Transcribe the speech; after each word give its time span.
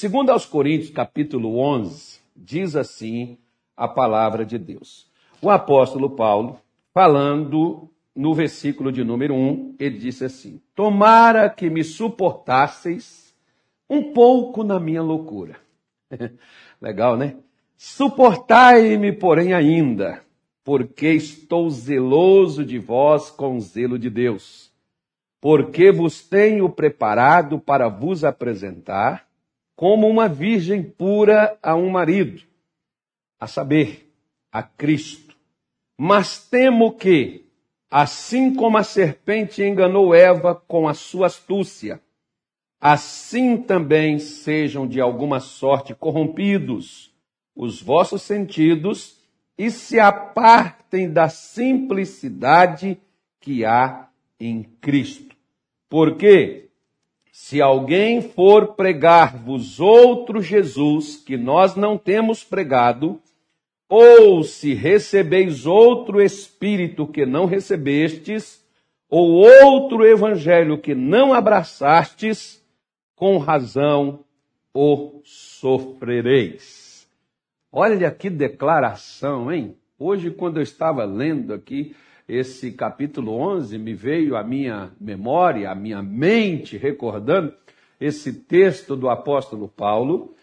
Segundo 0.00 0.30
aos 0.30 0.46
Coríntios, 0.46 0.90
capítulo 0.90 1.58
11, 1.58 2.20
diz 2.36 2.76
assim 2.76 3.36
a 3.76 3.88
palavra 3.88 4.46
de 4.46 4.56
Deus. 4.56 5.10
O 5.42 5.50
apóstolo 5.50 6.10
Paulo, 6.10 6.60
falando 6.94 7.90
no 8.14 8.32
versículo 8.32 8.92
de 8.92 9.02
número 9.02 9.34
1, 9.34 9.74
ele 9.76 9.98
disse 9.98 10.24
assim: 10.24 10.62
Tomara 10.72 11.50
que 11.50 11.68
me 11.68 11.82
suportasseis 11.82 13.34
um 13.90 14.12
pouco 14.12 14.62
na 14.62 14.78
minha 14.78 15.02
loucura. 15.02 15.56
Legal, 16.80 17.16
né? 17.16 17.34
Suportai-me, 17.76 19.10
porém, 19.10 19.52
ainda, 19.52 20.22
porque 20.62 21.08
estou 21.08 21.68
zeloso 21.70 22.64
de 22.64 22.78
vós 22.78 23.30
com 23.30 23.58
zelo 23.58 23.98
de 23.98 24.08
Deus. 24.08 24.72
Porque 25.40 25.90
vos 25.90 26.22
tenho 26.22 26.70
preparado 26.70 27.58
para 27.58 27.88
vos 27.88 28.22
apresentar 28.22 29.26
como 29.78 30.08
uma 30.08 30.28
virgem 30.28 30.82
pura 30.82 31.56
a 31.62 31.76
um 31.76 31.88
marido, 31.88 32.42
a 33.38 33.46
saber, 33.46 34.12
a 34.50 34.60
Cristo. 34.60 35.36
Mas 35.96 36.44
temo 36.48 36.94
que, 36.94 37.46
assim 37.88 38.52
como 38.52 38.76
a 38.76 38.82
serpente 38.82 39.62
enganou 39.62 40.12
Eva 40.12 40.52
com 40.52 40.88
a 40.88 40.94
sua 40.94 41.28
astúcia, 41.28 42.02
assim 42.80 43.56
também 43.56 44.18
sejam 44.18 44.84
de 44.84 45.00
alguma 45.00 45.38
sorte 45.38 45.94
corrompidos 45.94 47.14
os 47.54 47.80
vossos 47.80 48.22
sentidos 48.22 49.16
e 49.56 49.70
se 49.70 50.00
apartem 50.00 51.08
da 51.08 51.28
simplicidade 51.28 53.00
que 53.40 53.64
há 53.64 54.08
em 54.40 54.64
Cristo. 54.80 55.36
Porque 55.88 56.67
se 57.40 57.62
alguém 57.62 58.20
for 58.20 58.74
pregar-vos 58.74 59.78
outro 59.78 60.42
Jesus 60.42 61.16
que 61.16 61.36
nós 61.36 61.76
não 61.76 61.96
temos 61.96 62.42
pregado, 62.42 63.18
ou 63.88 64.42
se 64.42 64.74
recebeis 64.74 65.64
outro 65.64 66.20
Espírito 66.20 67.06
que 67.06 67.24
não 67.24 67.46
recebestes, 67.46 68.62
ou 69.08 69.30
outro 69.30 70.04
Evangelho 70.04 70.76
que 70.76 70.96
não 70.96 71.32
abraçastes, 71.32 72.60
com 73.14 73.38
razão 73.38 74.24
o 74.74 75.22
sofrereis. 75.24 77.08
Olha 77.72 78.10
que 78.10 78.28
declaração, 78.28 79.50
hein? 79.50 79.76
Hoje, 79.96 80.32
quando 80.32 80.56
eu 80.56 80.62
estava 80.62 81.04
lendo 81.04 81.54
aqui 81.54 81.94
esse 82.28 82.72
capítulo 82.72 83.32
11, 83.32 83.78
me 83.78 83.94
veio 83.94 84.36
à 84.36 84.44
minha 84.44 84.92
memória, 85.00 85.70
à 85.70 85.74
minha 85.74 86.02
mente, 86.02 86.76
recordando 86.76 87.54
esse 87.98 88.32
texto 88.32 88.94
do 88.94 89.08
apóstolo 89.08 89.66
Paulo, 89.66 90.34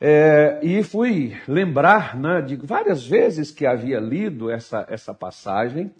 é, 0.00 0.58
e 0.62 0.82
fui 0.82 1.34
lembrar 1.46 2.16
né, 2.18 2.42
de 2.42 2.56
várias 2.56 3.06
vezes 3.06 3.50
que 3.52 3.64
havia 3.64 4.00
lido 4.00 4.50
essa, 4.50 4.84
essa 4.90 5.14
passagem, 5.14 5.94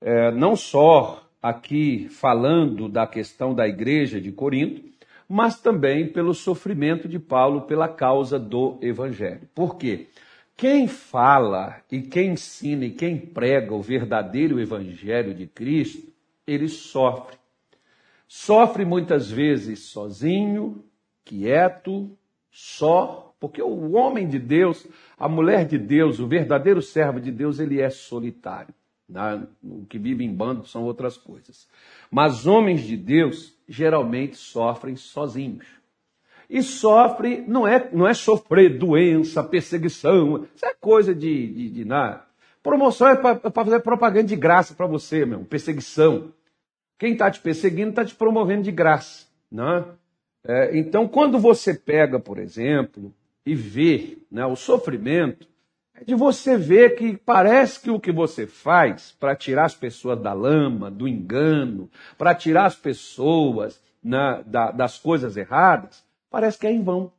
é, 0.00 0.30
não 0.30 0.54
só 0.54 1.26
aqui 1.42 2.08
falando 2.10 2.88
da 2.88 3.06
questão 3.06 3.54
da 3.54 3.66
igreja 3.66 4.20
de 4.20 4.30
Corinto, 4.30 4.82
mas 5.28 5.58
também 5.58 6.06
pelo 6.06 6.34
sofrimento 6.34 7.08
de 7.08 7.18
Paulo 7.18 7.62
pela 7.62 7.88
causa 7.88 8.38
do 8.38 8.78
evangelho. 8.82 9.48
Por 9.54 9.76
quê? 9.76 10.06
Quem 10.56 10.86
fala 10.86 11.82
e 11.90 12.02
quem 12.02 12.32
ensina 12.32 12.84
e 12.84 12.92
quem 12.92 13.18
prega 13.18 13.74
o 13.74 13.82
verdadeiro 13.82 14.60
evangelho 14.60 15.34
de 15.34 15.46
Cristo, 15.46 16.12
ele 16.46 16.68
sofre. 16.68 17.36
Sofre 18.28 18.84
muitas 18.84 19.30
vezes 19.30 19.80
sozinho, 19.90 20.84
quieto, 21.24 22.16
só, 22.50 23.34
porque 23.40 23.60
o 23.60 23.92
homem 23.92 24.28
de 24.28 24.38
Deus, 24.38 24.86
a 25.18 25.28
mulher 25.28 25.66
de 25.66 25.76
Deus, 25.76 26.20
o 26.20 26.28
verdadeiro 26.28 26.80
servo 26.80 27.20
de 27.20 27.32
Deus, 27.32 27.58
ele 27.58 27.80
é 27.80 27.90
solitário. 27.90 28.72
Né? 29.08 29.46
O 29.62 29.84
que 29.84 29.98
vive 29.98 30.24
em 30.24 30.32
bando 30.32 30.66
são 30.66 30.84
outras 30.84 31.16
coisas. 31.16 31.68
Mas 32.10 32.46
homens 32.46 32.82
de 32.82 32.96
Deus 32.96 33.54
geralmente 33.68 34.36
sofrem 34.36 34.96
sozinhos. 34.96 35.66
E 36.48 36.62
sofre, 36.62 37.44
não 37.46 37.66
é, 37.66 37.88
não 37.92 38.06
é 38.06 38.14
sofrer 38.14 38.78
doença, 38.78 39.42
perseguição, 39.42 40.46
isso 40.54 40.66
é 40.66 40.74
coisa 40.74 41.14
de, 41.14 41.46
de, 41.46 41.70
de 41.70 41.84
nada. 41.84 42.24
Promoção 42.62 43.08
é 43.08 43.16
para 43.16 43.50
fazer 43.50 43.80
propaganda 43.80 44.28
de 44.28 44.36
graça 44.36 44.74
para 44.74 44.86
você, 44.86 45.26
meu, 45.26 45.40
perseguição. 45.40 46.32
Quem 46.98 47.12
está 47.12 47.30
te 47.30 47.40
perseguindo 47.40 47.90
está 47.90 48.04
te 48.04 48.14
promovendo 48.14 48.62
de 48.62 48.72
graça. 48.72 49.26
Né? 49.50 49.84
É, 50.46 50.78
então, 50.78 51.08
quando 51.08 51.38
você 51.38 51.74
pega, 51.74 52.18
por 52.18 52.38
exemplo, 52.38 53.12
e 53.44 53.54
vê 53.54 54.18
né, 54.30 54.44
o 54.46 54.56
sofrimento, 54.56 55.46
é 55.94 56.04
de 56.04 56.14
você 56.14 56.56
ver 56.56 56.96
que 56.96 57.16
parece 57.16 57.80
que 57.80 57.90
o 57.90 58.00
que 58.00 58.10
você 58.10 58.46
faz 58.46 59.14
para 59.18 59.36
tirar 59.36 59.64
as 59.64 59.74
pessoas 59.74 60.20
da 60.20 60.32
lama, 60.32 60.90
do 60.90 61.06
engano, 61.06 61.88
para 62.18 62.34
tirar 62.34 62.66
as 62.66 62.74
pessoas 62.74 63.80
né, 64.02 64.42
da, 64.46 64.70
das 64.70 64.98
coisas 64.98 65.36
erradas, 65.36 66.03
parece 66.34 66.58
que 66.58 66.66
é 66.66 66.72
em 66.72 66.82
vão. 66.82 67.12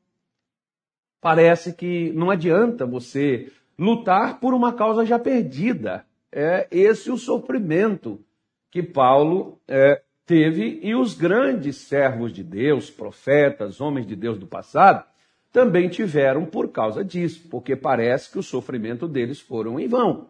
Parece 1.22 1.72
que 1.72 2.12
não 2.12 2.30
adianta 2.30 2.86
você 2.86 3.50
lutar 3.80 4.42
por 4.42 4.54
uma 4.54 4.74
causa 4.74 5.06
já 5.06 5.18
perdida. 5.18 6.06
É 6.30 6.68
esse 6.70 7.10
o 7.10 7.18
sofrimento 7.18 8.20
que 8.70 8.84
Paulo 8.84 9.58
é, 9.70 10.02
teve 10.26 10.82
e 10.84 10.94
os 10.94 11.14
grandes 11.14 11.78
servos 11.78 12.34
de 12.34 12.44
Deus, 12.44 12.90
profetas, 12.90 13.80
homens 13.80 14.06
de 14.06 14.18
Deus 14.18 14.38
do 14.38 14.46
passado, 14.46 15.06
também 15.50 15.88
tiveram 15.88 16.46
por 16.46 16.70
causa 16.70 17.02
disso, 17.02 17.48
porque 17.50 17.74
parece 17.74 18.30
que 18.30 18.38
o 18.38 18.44
sofrimento 18.44 19.08
deles 19.08 19.40
foram 19.40 19.80
em 19.80 19.88
vão. 19.88 20.30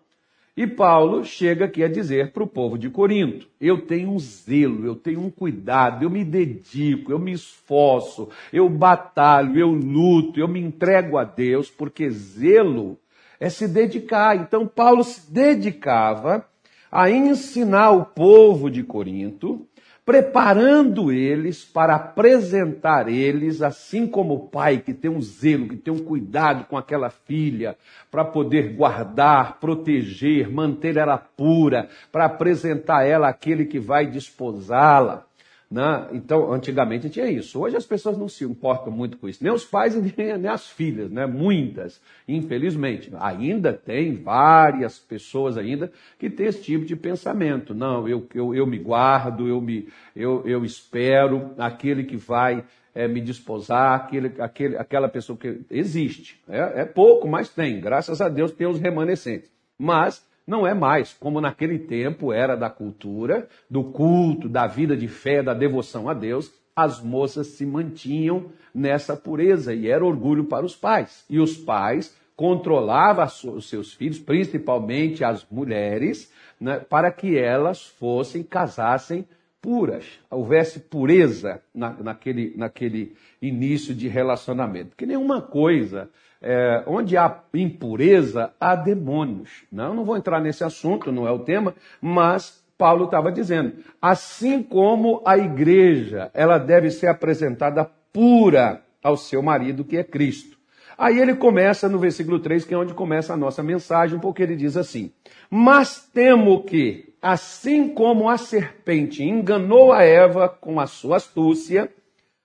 E 0.58 0.66
Paulo 0.66 1.26
chega 1.26 1.66
aqui 1.66 1.84
a 1.84 1.88
dizer 1.90 2.32
para 2.32 2.44
o 2.44 2.48
povo 2.48 2.78
de 2.78 2.90
Corinto: 2.90 3.48
eu 3.60 3.82
tenho 3.82 4.12
um 4.12 4.20
zelo, 4.20 4.86
eu 4.86 4.96
tenho 4.96 5.20
um 5.20 5.30
cuidado, 5.30 6.04
eu 6.04 6.10
me 6.10 6.24
dedico, 6.24 7.12
eu 7.12 7.20
me 7.20 7.34
esforço, 7.34 8.30
eu 8.54 8.70
batalho, 8.70 9.60
eu 9.60 9.70
luto, 9.70 10.40
eu 10.40 10.48
me 10.48 10.62
entrego 10.62 11.18
a 11.18 11.26
Deus, 11.26 11.70
porque 11.70 12.10
zelo 12.10 12.98
é 13.38 13.50
se 13.50 13.68
dedicar. 13.68 14.38
Então, 14.38 14.66
Paulo 14.66 15.04
se 15.04 15.30
dedicava 15.30 16.48
a 16.90 17.10
ensinar 17.10 17.92
o 17.92 18.06
povo 18.06 18.72
de 18.72 18.82
Corinto 18.82 19.68
preparando 20.06 21.12
eles 21.12 21.66
para 21.66 21.96
apresentar 21.96 23.10
eles, 23.10 23.64
assim 23.64 24.06
como 24.06 24.36
o 24.36 24.48
pai 24.48 24.78
que 24.78 24.94
tem 24.94 25.10
um 25.10 25.20
zelo, 25.20 25.68
que 25.68 25.76
tem 25.76 25.92
um 25.92 26.06
cuidado 26.06 26.66
com 26.66 26.78
aquela 26.78 27.10
filha, 27.10 27.76
para 28.12 28.24
poder 28.24 28.76
guardar, 28.76 29.60
proteger, 29.60 30.50
manter 30.50 30.96
ela 30.96 31.18
pura, 31.18 31.90
para 32.12 32.26
apresentar 32.26 33.04
ela 33.04 33.28
aquele 33.28 33.66
que 33.66 33.80
vai 33.80 34.06
desposá-la. 34.06 35.26
Né? 35.76 36.08
Então, 36.14 36.54
antigamente 36.54 37.10
tinha 37.10 37.30
isso. 37.30 37.60
Hoje 37.60 37.76
as 37.76 37.86
pessoas 37.86 38.18
não 38.18 38.30
se 38.30 38.46
importam 38.46 38.94
muito 38.94 39.18
com 39.18 39.28
isso. 39.28 39.44
Nem 39.44 39.52
os 39.52 39.66
pais 39.66 39.94
nem, 39.94 40.38
nem 40.38 40.50
as 40.50 40.70
filhas, 40.70 41.12
né? 41.12 41.26
Muitas, 41.26 42.02
infelizmente. 42.26 43.12
Ainda 43.20 43.74
tem 43.74 44.16
várias 44.16 44.98
pessoas 44.98 45.58
ainda 45.58 45.92
que 46.18 46.30
têm 46.30 46.46
esse 46.46 46.62
tipo 46.62 46.86
de 46.86 46.96
pensamento. 46.96 47.76
Não, 47.76 48.08
eu, 48.08 48.26
eu, 48.34 48.56
eu 48.56 48.66
me 48.66 48.80
guardo, 48.80 49.50
eu, 49.50 49.60
me, 49.60 49.90
eu, 50.16 50.44
eu 50.46 50.64
espero 50.64 51.52
aquele 51.58 52.06
que 52.06 52.16
vai 52.16 52.64
é, 52.94 53.06
me 53.06 53.20
desposar, 53.20 53.96
aquele, 53.96 54.32
aquele, 54.40 54.78
aquela 54.78 55.10
pessoa 55.10 55.38
que 55.38 55.60
existe. 55.70 56.42
É, 56.48 56.84
é 56.84 56.86
pouco, 56.86 57.28
mas 57.28 57.50
tem. 57.50 57.82
Graças 57.82 58.22
a 58.22 58.30
Deus 58.30 58.54
tem 58.54 58.66
os 58.66 58.80
remanescentes. 58.80 59.52
Mas 59.78 60.26
não 60.48 60.66
é 60.66 60.74
mais 60.74 61.14
como 61.14 61.42
naquele 61.42 61.80
tempo 61.80 62.32
era 62.32 62.56
da 62.56 62.70
cultura, 62.70 63.48
do 63.70 63.84
culto, 63.84 64.48
da 64.48 64.68
vida 64.68 64.96
de 64.96 65.08
fé, 65.08 65.42
da 65.42 65.54
devoção 65.54 66.08
a 66.08 66.14
Deus. 66.14 66.52
As 66.76 67.02
moças 67.02 67.48
se 67.48 67.66
mantinham 67.66 68.52
nessa 68.74 69.16
pureza 69.16 69.74
e 69.74 69.88
era 69.88 70.06
orgulho 70.06 70.46
para 70.46 70.66
os 70.66 70.76
pais. 70.76 71.26
E 71.30 71.40
os 71.40 71.58
pais 71.58 72.16
controlavam 72.36 73.26
os 73.56 73.70
seus 73.70 73.94
filhos, 73.94 74.20
principalmente 74.20 75.24
as 75.24 75.46
mulheres, 75.50 76.32
né, 76.60 76.80
para 76.80 77.12
que 77.12 77.38
elas 77.38 77.86
fossem, 77.86 78.44
casassem 78.44 79.26
puras, 79.66 80.06
houvesse 80.30 80.80
pureza 80.80 81.60
na, 81.74 81.90
naquele, 81.90 82.54
naquele 82.56 83.16
início 83.42 83.96
de 83.96 84.08
relacionamento. 84.08 84.96
Que 84.96 85.08
nenhuma 85.08 85.42
coisa 85.42 86.08
é, 86.40 86.84
onde 86.86 87.18
há 87.18 87.40
impureza, 87.52 88.54
há 88.60 88.76
demônios. 88.76 89.64
Não, 89.72 89.96
não 89.96 90.06
vou 90.06 90.16
entrar 90.16 90.40
nesse 90.40 90.64
assunto, 90.64 91.12
não 91.12 91.28
é 91.28 91.32
o 91.32 91.40
tema, 91.40 91.74
mas 92.00 92.64
Paulo 92.78 93.06
estava 93.06 93.32
dizendo, 93.32 93.74
assim 94.00 94.62
como 94.62 95.24
a 95.26 95.36
igreja, 95.36 96.30
ela 96.36 96.60
deve 96.60 96.92
ser 96.92 97.08
apresentada 97.08 97.90
pura 98.14 98.84
ao 99.02 99.18
seu 99.18 99.42
marido, 99.42 99.84
que 99.84 99.98
é 99.98 100.04
Cristo. 100.04 100.56
Aí 100.96 101.20
ele 101.20 101.34
começa 101.34 101.90
no 101.90 101.98
versículo 101.98 102.40
3, 102.40 102.64
que 102.64 102.74
é 102.74 102.78
onde 102.78 102.94
começa 102.94 103.34
a 103.34 103.38
nossa 103.38 103.64
mensagem, 103.64 104.20
porque 104.20 104.44
ele 104.44 104.56
diz 104.56 104.78
assim: 104.78 105.12
Mas 105.50 106.08
temo 106.14 106.64
que, 106.64 107.15
assim 107.26 107.90
como 107.90 108.30
a 108.30 108.38
serpente 108.38 109.24
enganou 109.24 109.92
a 109.92 110.04
Eva 110.04 110.48
com 110.48 110.80
a 110.80 110.86
sua 110.86 111.18
astúcia, 111.18 111.92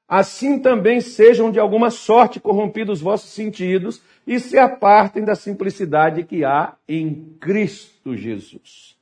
assim 0.08 0.58
também 0.58 1.02
sejam 1.02 1.52
de 1.52 1.60
alguma 1.60 1.90
sorte 1.90 2.40
corrompidos 2.40 3.00
os 3.00 3.02
vossos 3.02 3.28
sentidos 3.28 4.00
e 4.26 4.40
se 4.40 4.56
apartem 4.56 5.22
da 5.22 5.34
simplicidade 5.34 6.24
que 6.24 6.46
há 6.46 6.76
em 6.88 7.36
Cristo 7.38 8.16
Jesus. 8.16 8.96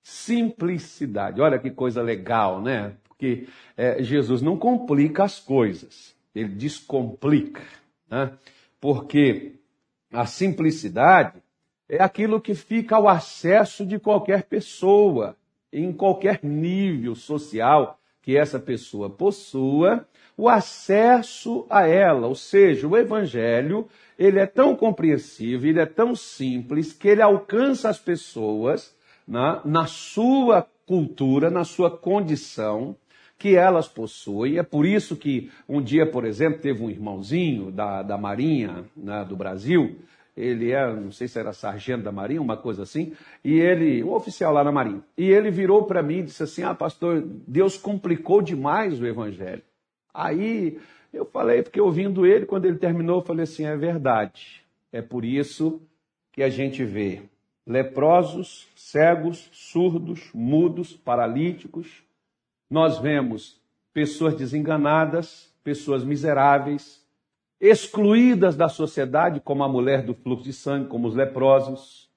Simplicidade. 0.00 1.40
Olha 1.40 1.58
que 1.58 1.72
coisa 1.72 2.00
legal, 2.00 2.62
né? 2.62 2.92
Porque 3.02 3.48
é, 3.76 4.00
Jesus 4.04 4.40
não 4.40 4.56
complica 4.56 5.24
as 5.24 5.40
coisas, 5.40 6.14
ele 6.32 6.50
descomplica. 6.50 7.64
Né? 8.08 8.30
Porque 8.80 9.54
a 10.12 10.24
simplicidade 10.24 11.42
é 11.88 12.02
aquilo 12.02 12.40
que 12.40 12.54
fica 12.54 12.96
ao 12.96 13.08
acesso 13.08 13.86
de 13.86 13.98
qualquer 13.98 14.44
pessoa, 14.44 15.36
em 15.72 15.92
qualquer 15.92 16.40
nível 16.42 17.14
social 17.14 17.98
que 18.22 18.36
essa 18.36 18.58
pessoa 18.58 19.08
possua, 19.08 20.06
o 20.36 20.48
acesso 20.48 21.64
a 21.70 21.86
ela, 21.86 22.26
ou 22.26 22.34
seja, 22.34 22.86
o 22.86 22.96
evangelho, 22.96 23.86
ele 24.18 24.38
é 24.38 24.46
tão 24.46 24.74
compreensível, 24.74 25.70
ele 25.70 25.80
é 25.80 25.86
tão 25.86 26.14
simples 26.14 26.92
que 26.92 27.08
ele 27.08 27.22
alcança 27.22 27.88
as 27.88 27.98
pessoas 27.98 28.94
na, 29.26 29.62
na 29.64 29.86
sua 29.86 30.66
cultura, 30.84 31.50
na 31.50 31.64
sua 31.64 31.90
condição 31.90 32.96
que 33.38 33.54
elas 33.54 33.88
possuem. 33.88 34.58
É 34.58 34.62
por 34.62 34.86
isso 34.86 35.16
que 35.16 35.50
um 35.68 35.80
dia, 35.80 36.10
por 36.10 36.24
exemplo, 36.24 36.60
teve 36.60 36.82
um 36.82 36.90
irmãozinho 36.90 37.70
da, 37.70 38.02
da 38.02 38.18
Marinha 38.18 38.84
né, 38.96 39.24
do 39.24 39.36
Brasil, 39.36 39.96
ele 40.36 40.72
é, 40.72 40.94
não 40.94 41.10
sei 41.10 41.26
se 41.26 41.38
era 41.38 41.52
sargento 41.52 42.04
da 42.04 42.12
Marinha, 42.12 42.42
uma 42.42 42.56
coisa 42.56 42.82
assim, 42.82 43.14
e 43.42 43.58
ele, 43.58 44.04
um 44.04 44.12
oficial 44.12 44.52
lá 44.52 44.62
na 44.62 44.70
Marinha, 44.70 45.02
e 45.16 45.30
ele 45.30 45.50
virou 45.50 45.84
para 45.84 46.02
mim 46.02 46.18
e 46.18 46.24
disse 46.24 46.42
assim: 46.42 46.62
Ah, 46.62 46.74
pastor, 46.74 47.24
Deus 47.46 47.78
complicou 47.78 48.42
demais 48.42 49.00
o 49.00 49.06
evangelho. 49.06 49.62
Aí 50.12 50.78
eu 51.12 51.24
falei, 51.24 51.62
porque 51.62 51.80
ouvindo 51.80 52.26
ele, 52.26 52.44
quando 52.44 52.66
ele 52.66 52.76
terminou, 52.76 53.20
eu 53.20 53.24
falei 53.24 53.44
assim: 53.44 53.64
é 53.64 53.76
verdade. 53.76 54.62
É 54.92 55.00
por 55.00 55.24
isso 55.24 55.80
que 56.32 56.42
a 56.42 56.48
gente 56.48 56.84
vê 56.84 57.22
leprosos, 57.66 58.68
cegos, 58.76 59.48
surdos, 59.52 60.30
mudos, 60.32 60.94
paralíticos. 60.94 62.02
Nós 62.70 62.98
vemos 62.98 63.60
pessoas 63.92 64.34
desenganadas, 64.34 65.50
pessoas 65.64 66.04
miseráveis, 66.04 67.04
excluídas 67.60 68.56
da 68.56 68.68
sociedade, 68.68 69.40
como 69.40 69.64
a 69.64 69.68
mulher 69.68 70.02
do 70.02 70.14
fluxo 70.14 70.44
de 70.44 70.52
sangue, 70.52 70.88
como 70.88 71.08
os 71.08 71.14
leprosos. 71.14 72.10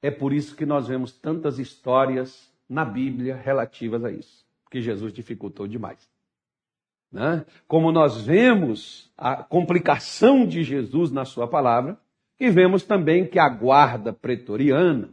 É 0.00 0.10
por 0.10 0.32
isso 0.32 0.54
que 0.54 0.64
nós 0.64 0.86
vemos 0.86 1.12
tantas 1.12 1.58
histórias 1.58 2.52
na 2.68 2.84
Bíblia 2.84 3.34
relativas 3.36 4.04
a 4.04 4.10
isso, 4.10 4.46
porque 4.62 4.80
Jesus 4.80 5.12
dificultou 5.12 5.66
demais. 5.66 6.08
Né? 7.10 7.44
Como 7.66 7.90
nós 7.90 8.20
vemos 8.20 9.10
a 9.16 9.36
complicação 9.42 10.46
de 10.46 10.62
Jesus 10.62 11.10
na 11.10 11.24
sua 11.24 11.48
palavra, 11.48 11.98
e 12.38 12.50
vemos 12.50 12.84
também 12.84 13.26
que 13.26 13.38
a 13.38 13.48
guarda 13.48 14.12
pretoriana, 14.12 15.10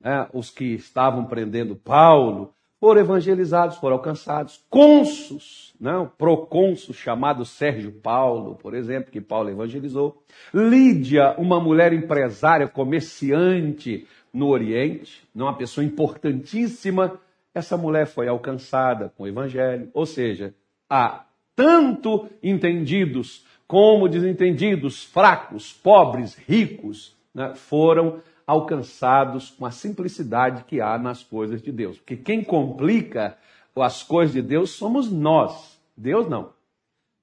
né, 0.00 0.28
os 0.32 0.50
que 0.50 0.74
estavam 0.74 1.24
prendendo 1.24 1.76
Paulo, 1.76 2.52
foram 2.84 3.00
evangelizados, 3.00 3.78
foram 3.78 3.96
alcançados. 3.96 4.62
Consos, 4.68 5.74
né, 5.80 5.96
o 5.96 6.06
procônsul 6.06 6.92
chamado 6.94 7.42
Sérgio 7.42 7.90
Paulo, 7.90 8.56
por 8.56 8.74
exemplo, 8.74 9.10
que 9.10 9.22
Paulo 9.22 9.48
evangelizou. 9.48 10.22
Lídia, 10.52 11.34
uma 11.38 11.58
mulher 11.58 11.94
empresária, 11.94 12.68
comerciante 12.68 14.06
no 14.30 14.48
Oriente, 14.48 15.26
uma 15.34 15.56
pessoa 15.56 15.82
importantíssima, 15.82 17.18
essa 17.54 17.74
mulher 17.74 18.06
foi 18.06 18.28
alcançada 18.28 19.10
com 19.16 19.22
o 19.22 19.28
evangelho. 19.28 19.88
Ou 19.94 20.04
seja, 20.04 20.54
a 20.90 21.24
tanto 21.56 22.28
entendidos 22.42 23.46
como 23.66 24.10
desentendidos, 24.10 25.02
fracos, 25.02 25.72
pobres, 25.72 26.36
ricos, 26.46 27.16
né, 27.34 27.54
foram 27.54 28.20
alcançados 28.20 28.33
com 28.46 29.66
a 29.66 29.70
simplicidade 29.70 30.64
que 30.64 30.80
há 30.80 30.98
nas 30.98 31.22
coisas 31.22 31.62
de 31.62 31.72
Deus. 31.72 31.98
Porque 31.98 32.16
quem 32.16 32.42
complica 32.42 33.36
as 33.82 34.02
coisas 34.02 34.34
de 34.34 34.42
Deus 34.42 34.70
somos 34.70 35.10
nós. 35.10 35.80
Deus 35.96 36.28
não. 36.28 36.52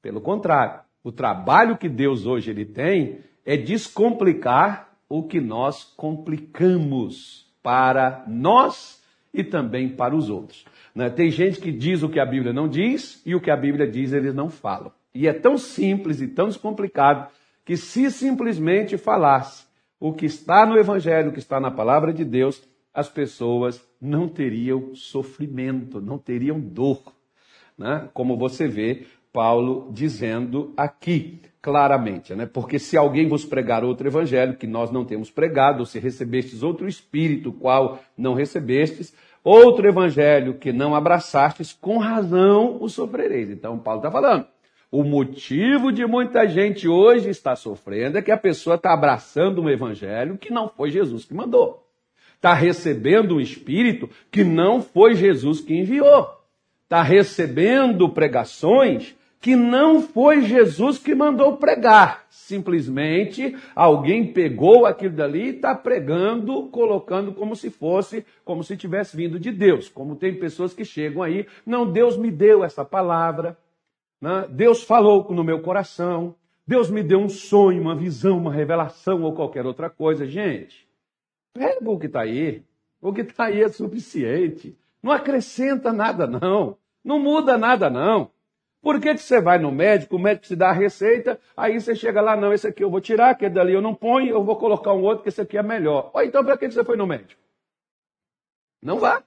Pelo 0.02 0.20
contrário, 0.20 0.82
o 1.04 1.12
trabalho 1.12 1.78
que 1.78 1.88
Deus 1.88 2.26
hoje 2.26 2.50
ele 2.50 2.66
tem 2.66 3.20
é 3.46 3.56
descomplicar 3.56 4.90
o 5.08 5.24
que 5.24 5.40
nós 5.40 5.84
complicamos 5.96 7.52
para 7.62 8.24
nós 8.28 9.02
e 9.34 9.44
também 9.44 9.90
para 9.90 10.16
os 10.16 10.30
outros. 10.30 10.66
Né? 10.94 11.10
Tem 11.10 11.30
gente 11.30 11.60
que 11.60 11.72
diz 11.72 12.04
o 12.04 12.10
que 12.10 12.20
a 12.20 12.26
Bíblia 12.26 12.54
não 12.54 12.68
diz 12.68 13.22
e 13.26 13.36
o 13.36 13.42
que 13.42 13.52
a 13.52 13.58
Bíblia 13.58 13.90
diz 13.90 14.14
eles 14.14 14.34
não 14.34 14.50
falam. 14.50 14.92
E 15.14 15.28
é 15.28 15.34
tão 15.34 15.58
simples 15.58 16.22
e 16.22 16.28
tão 16.28 16.48
descomplicado 16.48 17.28
que 17.66 17.78
se 17.78 18.10
simplesmente 18.10 18.98
falasse 18.98 19.66
o 20.02 20.12
que 20.12 20.26
está 20.26 20.66
no 20.66 20.80
Evangelho, 20.80 21.30
o 21.30 21.32
que 21.32 21.38
está 21.38 21.60
na 21.60 21.70
palavra 21.70 22.12
de 22.12 22.26
Deus, 22.26 22.62
as 22.92 23.08
pessoas 23.08 23.80
não 24.02 24.28
teriam 24.28 24.96
sofrimento, 24.96 26.02
não 26.02 26.18
teriam 26.18 26.60
dor. 26.60 27.14
Né? 27.78 28.10
Como 28.12 28.36
você 28.36 28.68
vê 28.68 29.06
Paulo 29.32 29.92
dizendo 29.94 30.74
aqui 30.76 31.40
claramente, 31.62 32.34
né? 32.34 32.48
Porque 32.48 32.80
se 32.80 32.98
alguém 32.98 33.28
vos 33.28 33.46
pregar 33.46 33.84
outro 33.84 34.08
evangelho 34.08 34.58
que 34.58 34.66
nós 34.66 34.92
não 34.92 35.06
temos 35.06 35.30
pregado, 35.30 35.82
ou 35.82 35.86
se 35.86 36.00
recebestes 36.00 36.64
outro 36.64 36.88
espírito 36.88 37.54
qual 37.54 38.00
não 38.18 38.34
recebestes, 38.34 39.16
outro 39.44 39.88
evangelho 39.88 40.56
que 40.56 40.74
não 40.74 40.96
abraçastes, 40.96 41.72
com 41.72 42.00
razão 42.00 42.82
o 42.82 42.90
sofrereis. 42.90 43.52
Então, 43.52 43.78
Paulo 43.78 44.00
está 44.00 44.10
falando. 44.10 44.48
O 44.92 45.06
motivo 45.06 45.90
de 45.90 46.06
muita 46.06 46.46
gente 46.46 46.86
hoje 46.86 47.30
estar 47.30 47.56
sofrendo 47.56 48.18
é 48.18 48.22
que 48.22 48.32
a 48.32 48.36
pessoa 48.36 48.76
está 48.76 48.94
abraçando 48.94 49.62
um 49.62 49.70
evangelho 49.70 50.38
que 50.38 50.52
não 50.52 50.68
foi 50.68 50.92
Jesus 50.92 51.24
que 51.24 51.34
mandou. 51.34 51.88
Está 52.36 52.54
recebendo 52.54 53.36
um 53.36 53.40
espírito 53.40 54.10
que 54.30 54.44
não 54.44 54.82
foi 54.82 55.16
Jesus 55.16 55.62
que 55.62 55.74
enviou. 55.74 56.30
Está 56.84 57.02
recebendo 57.02 58.10
pregações 58.10 59.16
que 59.40 59.56
não 59.56 60.02
foi 60.02 60.42
Jesus 60.42 60.98
que 60.98 61.16
mandou 61.16 61.56
pregar. 61.56 62.26
Simplesmente 62.30 63.56
alguém 63.74 64.34
pegou 64.34 64.86
aquilo 64.86 65.16
dali 65.16 65.46
e 65.46 65.56
está 65.56 65.74
pregando, 65.74 66.68
colocando 66.68 67.32
como 67.32 67.56
se 67.56 67.70
fosse, 67.70 68.26
como 68.44 68.62
se 68.62 68.76
tivesse 68.76 69.16
vindo 69.16 69.40
de 69.40 69.52
Deus. 69.52 69.88
Como 69.88 70.18
tem 70.18 70.36
pessoas 70.36 70.74
que 70.74 70.84
chegam 70.84 71.24
aí, 71.24 71.48
não, 71.66 71.90
Deus 71.90 72.18
me 72.18 72.30
deu 72.30 72.62
essa 72.62 72.84
palavra, 72.84 73.58
né? 74.22 74.48
Deus 74.50 74.84
falou 74.84 75.28
no 75.34 75.44
meu 75.44 75.62
coração, 75.62 76.36
Deus 76.66 76.90
me 76.90 77.04
deu 77.04 77.20
um 77.20 77.28
sonho, 77.28 77.82
uma 77.82 77.96
visão, 77.96 78.38
uma 78.38 78.54
revelação 78.54 79.24
ou 79.24 79.34
qualquer 79.34 79.66
outra 79.66 79.90
coisa. 79.90 80.26
Gente, 80.26 80.88
pega 81.54 81.90
o 81.90 82.00
que 82.00 82.06
está 82.06 82.22
aí. 82.22 82.64
O 83.02 83.12
que 83.12 83.22
está 83.22 83.46
aí 83.46 83.62
é 83.62 83.68
suficiente. 83.68 84.78
Não 85.02 85.12
acrescenta 85.12 85.92
nada, 85.92 86.28
não. 86.28 86.78
Não 87.04 87.20
muda 87.20 87.58
nada, 87.58 87.90
não. 87.90 88.30
Por 88.82 89.00
que, 89.00 89.14
que 89.14 89.22
você 89.22 89.42
vai 89.42 89.60
no 89.60 89.72
médico, 89.72 90.16
o 90.16 90.20
médico 90.20 90.48
te 90.48 90.56
dá 90.56 90.70
a 90.70 90.74
receita, 90.74 91.40
aí 91.56 91.80
você 91.80 91.96
chega 91.96 92.20
lá, 92.20 92.36
não, 92.36 92.52
esse 92.52 92.68
aqui 92.68 92.84
eu 92.84 92.90
vou 92.90 93.00
tirar, 93.00 93.30
aquele 93.30 93.54
dali 93.54 93.74
eu 93.74 93.82
não 93.82 93.94
ponho, 93.94 94.30
eu 94.30 94.44
vou 94.44 94.56
colocar 94.56 94.92
um 94.94 95.04
outro, 95.04 95.22
que 95.22 95.30
esse 95.30 95.42
aqui 95.42 95.56
é 95.58 95.62
melhor. 95.62 96.10
Ou 96.14 96.24
então, 96.24 96.44
para 96.44 96.58
que 96.58 96.70
você 96.70 96.84
foi 96.84 96.98
no 96.98 97.06
médico? 97.06 97.40
Não 98.82 99.00
vá. 99.00 99.24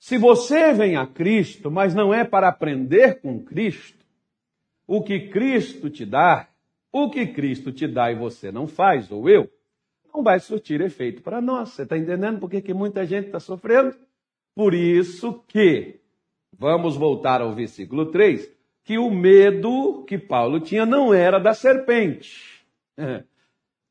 Se 0.00 0.18
você 0.18 0.72
vem 0.72 0.96
a 0.96 1.06
Cristo, 1.06 1.70
mas 1.70 1.94
não 1.94 2.12
é 2.12 2.24
para 2.24 2.48
aprender 2.48 3.20
com 3.20 3.42
Cristo, 3.42 3.95
o 4.86 5.02
que 5.02 5.28
Cristo 5.28 5.90
te 5.90 6.06
dá, 6.06 6.48
o 6.92 7.10
que 7.10 7.26
Cristo 7.26 7.72
te 7.72 7.86
dá 7.86 8.10
e 8.10 8.14
você 8.14 8.52
não 8.52 8.66
faz, 8.66 9.10
ou 9.10 9.28
eu, 9.28 9.50
não 10.14 10.22
vai 10.22 10.40
surtir 10.40 10.80
efeito 10.80 11.22
para 11.22 11.40
nós. 11.40 11.70
Você 11.70 11.82
está 11.82 11.98
entendendo 11.98 12.38
por 12.38 12.48
que, 12.48 12.72
muita 12.72 13.04
gente 13.04 13.26
está 13.26 13.40
sofrendo? 13.40 13.96
Por 14.54 14.72
isso 14.72 15.44
que, 15.46 16.00
vamos 16.56 16.96
voltar 16.96 17.42
ao 17.42 17.54
versículo 17.54 18.06
3, 18.10 18.50
que 18.82 18.96
o 18.96 19.10
medo 19.10 20.04
que 20.06 20.16
Paulo 20.16 20.60
tinha 20.60 20.86
não 20.86 21.12
era 21.12 21.38
da 21.38 21.52
serpente. 21.52 22.64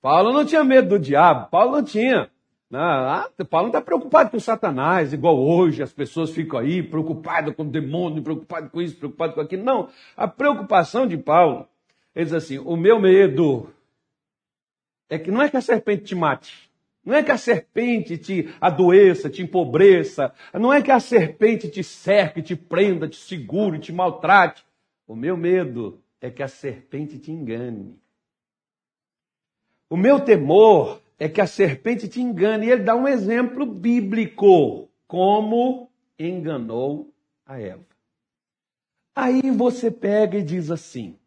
Paulo 0.02 0.32
não 0.32 0.46
tinha 0.46 0.64
medo 0.64 0.90
do 0.90 1.00
diabo, 1.00 1.50
Paulo 1.50 1.74
não 1.74 1.84
tinha. 1.84 2.30
Ah, 2.74 3.30
Paulo 3.50 3.68
não 3.68 3.70
está 3.70 3.82
preocupado 3.82 4.32
com 4.32 4.40
Satanás, 4.40 5.14
igual 5.14 5.40
hoje 5.40 5.84
as 5.84 5.94
pessoas 5.94 6.32
ficam 6.32 6.60
aí 6.60 6.82
preocupadas 6.82 7.56
com 7.56 7.64
o 7.64 7.70
demônio, 7.70 8.24
preocupadas 8.24 8.72
com 8.72 8.82
isso, 8.82 8.98
preocupadas 8.98 9.36
com 9.36 9.42
aquilo. 9.42 9.64
Não, 9.64 9.90
a 10.18 10.28
preocupação 10.28 11.06
de 11.06 11.16
Paulo, 11.16 11.68
ele 12.16 12.26
diz 12.26 12.34
assim: 12.34 12.58
o 12.58 12.76
meu 12.76 13.00
medo 13.00 13.70
é 15.08 15.20
que 15.20 15.30
não 15.30 15.42
é 15.42 15.50
que 15.50 15.58
a 15.58 15.62
serpente 15.62 16.06
te 16.06 16.16
mate, 16.16 16.72
não 17.06 17.14
é 17.14 17.22
que 17.22 17.32
a 17.32 17.38
serpente 17.38 18.18
te 18.18 18.50
adoeça, 18.60 19.30
te 19.30 19.44
empobreça, 19.44 20.34
não 20.52 20.74
é 20.74 20.82
que 20.82 20.92
a 20.92 21.00
serpente 21.00 21.70
te 21.70 21.84
cerque, 21.84 22.42
te 22.42 22.56
prenda, 22.56 23.08
te 23.08 23.18
segure, 23.18 23.78
te 23.78 23.94
maltrate. 23.94 24.66
O 25.08 25.16
meu 25.16 25.38
medo 25.38 26.02
é 26.20 26.32
que 26.32 26.42
a 26.42 26.48
serpente 26.48 27.20
te 27.20 27.32
engane. 27.32 27.96
O 29.88 29.96
meu 29.96 30.20
temor 30.20 31.00
é 31.18 31.30
que 31.30 31.42
a 31.42 31.48
serpente 31.48 32.08
te 32.08 32.22
engane. 32.22 32.68
E 32.68 32.72
ele 32.72 32.84
dá 32.84 32.96
um 32.96 33.08
exemplo 33.08 33.66
bíblico, 33.66 34.90
como 35.08 35.90
enganou 36.18 37.14
a 37.46 37.60
Eva. 37.60 37.86
Aí 39.16 39.42
você 39.52 39.90
pega 39.90 40.38
e 40.38 40.44
diz 40.44 40.70
assim: 40.70 41.18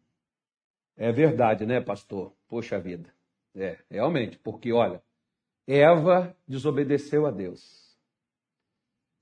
é 0.97 1.13
verdade, 1.13 1.65
né, 1.65 1.81
pastor? 1.81 2.33
Poxa 2.49 2.79
vida. 2.79 3.09
É, 3.55 3.79
realmente, 3.91 4.37
porque 4.39 4.73
olha, 4.73 5.03
Eva 5.67 6.37
desobedeceu 6.47 7.27
a 7.27 7.31
Deus. 7.31 7.97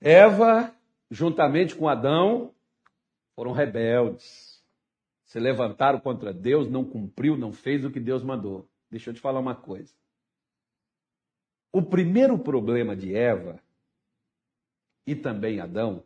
Eva, 0.01 0.75
juntamente 1.11 1.75
com 1.75 1.89
Adão, 1.89 2.55
foram 3.35 3.53
rebeldes. 3.53 4.65
Se 5.25 5.39
levantaram 5.39 6.01
contra 6.01 6.33
Deus, 6.33 6.69
não 6.71 6.85
cumpriu, 6.85 7.37
não 7.37 7.53
fez 7.53 7.85
o 7.85 7.91
que 7.91 8.01
Deus 8.01 8.23
mandou. 8.23 8.69
Deixa 8.91 9.11
eu 9.11 9.15
te 9.15 9.21
falar 9.21 9.41
uma 9.41 9.55
coisa. 9.55 9.93
O 11.77 11.83
primeiro 11.83 12.39
problema 12.39 12.97
de 12.97 13.15
Eva 13.15 13.61
e 15.07 15.15
também 15.15 15.61
Adão 15.61 16.03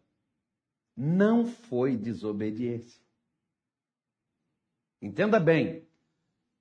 não 0.97 1.47
foi 1.47 1.97
desobediência. 1.97 3.01
Entenda 5.01 5.39
bem, 5.39 5.87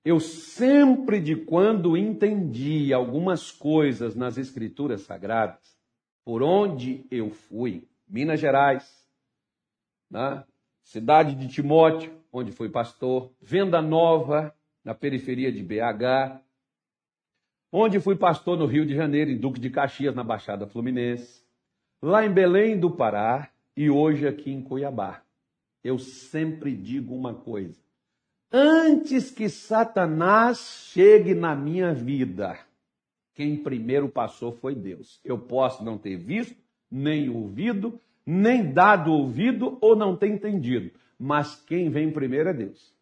eu 0.05 0.19
sempre, 0.19 1.19
de 1.19 1.35
quando 1.35 1.97
entendi 1.97 2.93
algumas 2.93 3.51
coisas 3.51 4.13
nas 4.13 4.37
Escrituras 4.37 5.01
Sagradas, 5.01 5.75
por 6.23 6.43
onde 6.43 7.03
eu 7.09 7.31
fui, 7.31 7.89
Minas 8.07 8.39
Gerais, 8.39 9.09
né? 10.07 10.45
cidade 10.83 11.33
de 11.33 11.47
Timóteo, 11.47 12.15
onde 12.31 12.51
fui 12.51 12.69
pastor, 12.69 13.33
Venda 13.41 13.81
Nova, 13.81 14.55
na 14.83 14.93
periferia 14.93 15.51
de 15.51 15.63
BH, 15.63 16.47
onde 17.71 17.99
fui 17.99 18.15
pastor 18.15 18.57
no 18.57 18.65
Rio 18.65 18.85
de 18.85 18.95
Janeiro, 18.95 19.31
em 19.31 19.37
Duque 19.37 19.59
de 19.59 19.69
Caxias, 19.69 20.15
na 20.15 20.23
Baixada 20.23 20.67
Fluminense, 20.67 21.43
lá 22.01 22.25
em 22.25 22.31
Belém 22.31 22.79
do 22.79 22.91
Pará 22.91 23.49
e 23.75 23.89
hoje 23.89 24.27
aqui 24.27 24.51
em 24.51 24.61
Cuiabá. 24.61 25.21
Eu 25.83 25.97
sempre 25.97 26.75
digo 26.75 27.15
uma 27.15 27.33
coisa: 27.33 27.79
antes 28.51 29.31
que 29.31 29.47
Satanás 29.47 30.89
chegue 30.91 31.33
na 31.33 31.55
minha 31.55 31.93
vida, 31.93 32.59
quem 33.33 33.55
primeiro 33.55 34.09
passou 34.09 34.51
foi 34.51 34.75
Deus. 34.75 35.19
Eu 35.23 35.37
posso 35.37 35.83
não 35.83 35.97
ter 35.97 36.17
visto, 36.17 36.55
nem 36.91 37.29
ouvido, 37.29 37.99
nem 38.25 38.73
dado 38.73 39.13
ouvido 39.13 39.77
ou 39.79 39.95
não 39.95 40.15
ter 40.15 40.27
entendido, 40.27 40.91
mas 41.17 41.55
quem 41.55 41.89
vem 41.89 42.11
primeiro 42.11 42.49
é 42.49 42.53
Deus. 42.53 42.93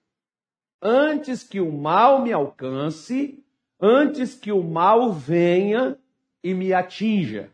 Antes 0.79 1.41
que 1.41 1.59
o 1.59 1.71
mal 1.71 2.21
me 2.21 2.31
alcance, 2.31 3.43
antes 3.79 4.35
que 4.35 4.51
o 4.51 4.63
mal 4.63 5.11
venha 5.11 5.97
e 6.43 6.53
me 6.53 6.73
atinja, 6.73 7.49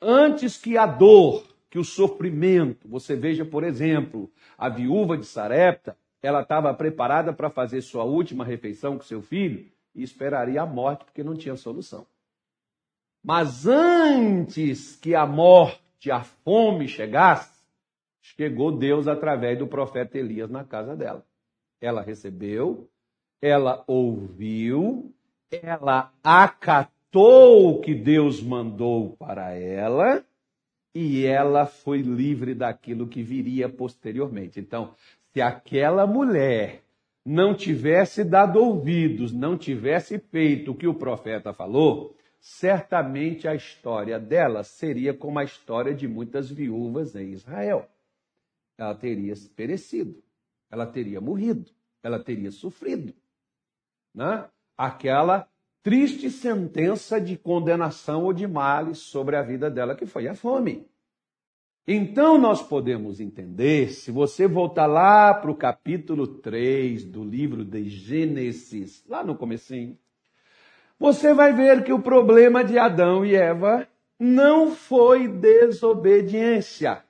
antes 0.00 0.56
que 0.56 0.76
a 0.76 0.86
dor, 0.86 1.44
que 1.68 1.78
o 1.78 1.84
sofrimento, 1.84 2.88
você 2.88 3.14
veja, 3.14 3.44
por 3.44 3.62
exemplo, 3.62 4.30
a 4.58 4.68
viúva 4.68 5.16
de 5.16 5.24
Sarepta, 5.24 5.96
ela 6.22 6.42
estava 6.42 6.72
preparada 6.74 7.32
para 7.32 7.48
fazer 7.48 7.80
sua 7.80 8.04
última 8.04 8.44
refeição 8.44 8.96
com 8.96 9.04
seu 9.04 9.22
filho 9.22 9.70
e 9.94 10.02
esperaria 10.02 10.62
a 10.62 10.66
morte 10.66 11.04
porque 11.04 11.22
não 11.22 11.34
tinha 11.34 11.56
solução. 11.56 12.06
Mas 13.22 13.66
antes 13.66 14.96
que 14.96 15.14
a 15.14 15.26
morte, 15.26 16.10
a 16.10 16.22
fome 16.22 16.88
chegasse, 16.88 17.60
chegou 18.20 18.76
Deus 18.76 19.06
através 19.06 19.58
do 19.58 19.66
profeta 19.66 20.18
Elias 20.18 20.50
na 20.50 20.64
casa 20.64 20.96
dela. 20.96 21.24
Ela 21.80 22.02
recebeu, 22.02 22.88
ela 23.40 23.84
ouviu, 23.86 25.14
ela 25.50 26.12
acatou 26.22 27.70
o 27.70 27.80
que 27.80 27.94
Deus 27.94 28.40
mandou 28.40 29.16
para 29.16 29.52
ela 29.52 30.24
e 30.94 31.24
ela 31.24 31.66
foi 31.66 32.02
livre 32.02 32.54
daquilo 32.54 33.08
que 33.08 33.22
viria 33.22 33.68
posteriormente. 33.68 34.60
Então, 34.60 34.94
se 35.32 35.40
aquela 35.40 36.06
mulher 36.06 36.82
não 37.24 37.54
tivesse 37.54 38.24
dado 38.24 38.60
ouvidos, 38.60 39.32
não 39.32 39.56
tivesse 39.56 40.18
feito 40.18 40.70
o 40.70 40.74
que 40.74 40.86
o 40.86 40.94
profeta 40.94 41.52
falou, 41.52 42.16
certamente 42.40 43.46
a 43.46 43.54
história 43.54 44.18
dela 44.18 44.62
seria 44.62 45.12
como 45.12 45.38
a 45.38 45.44
história 45.44 45.94
de 45.94 46.08
muitas 46.08 46.50
viúvas 46.50 47.14
em 47.14 47.32
Israel. 47.32 47.88
Ela 48.78 48.94
teria 48.94 49.34
perecido, 49.54 50.22
ela 50.70 50.86
teria 50.86 51.20
morrido, 51.20 51.70
ela 52.02 52.18
teria 52.18 52.50
sofrido. 52.50 53.12
Né? 54.14 54.48
Aquela 54.82 55.46
triste 55.82 56.30
sentença 56.30 57.20
de 57.20 57.36
condenação 57.36 58.24
ou 58.24 58.32
de 58.32 58.46
males 58.46 58.96
sobre 58.96 59.36
a 59.36 59.42
vida 59.42 59.70
dela, 59.70 59.94
que 59.94 60.06
foi 60.06 60.26
a 60.26 60.34
fome. 60.34 60.86
Então 61.86 62.38
nós 62.38 62.62
podemos 62.62 63.20
entender, 63.20 63.90
se 63.90 64.10
você 64.10 64.48
voltar 64.48 64.86
lá 64.86 65.34
para 65.34 65.50
o 65.50 65.54
capítulo 65.54 66.26
3 66.26 67.04
do 67.04 67.22
livro 67.22 67.62
de 67.62 67.90
Gênesis, 67.90 69.04
lá 69.06 69.22
no 69.22 69.36
comecinho, 69.36 69.98
você 70.98 71.34
vai 71.34 71.52
ver 71.52 71.84
que 71.84 71.92
o 71.92 72.00
problema 72.00 72.64
de 72.64 72.78
Adão 72.78 73.22
e 73.22 73.36
Eva 73.36 73.86
não 74.18 74.70
foi 74.70 75.28
desobediência. 75.28 77.04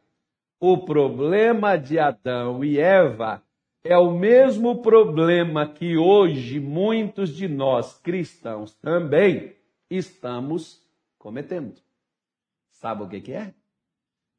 O 0.59 0.79
problema 0.79 1.77
de 1.77 2.01
Adão 2.01 2.65
e 2.65 2.81
Eva 2.81 3.41
é 3.83 3.97
o 3.97 4.13
mesmo 4.13 4.83
problema 4.83 5.67
que 5.67 5.97
hoje 5.97 6.61
muitos 6.61 7.35
de 7.35 7.49
nós 7.49 7.99
cristãos 7.99 8.75
também 8.75 9.55
estamos 9.89 10.85
cometendo. 11.19 11.81
Sabe 12.71 13.03
o 13.03 13.09
que, 13.09 13.33
é? 13.33 13.55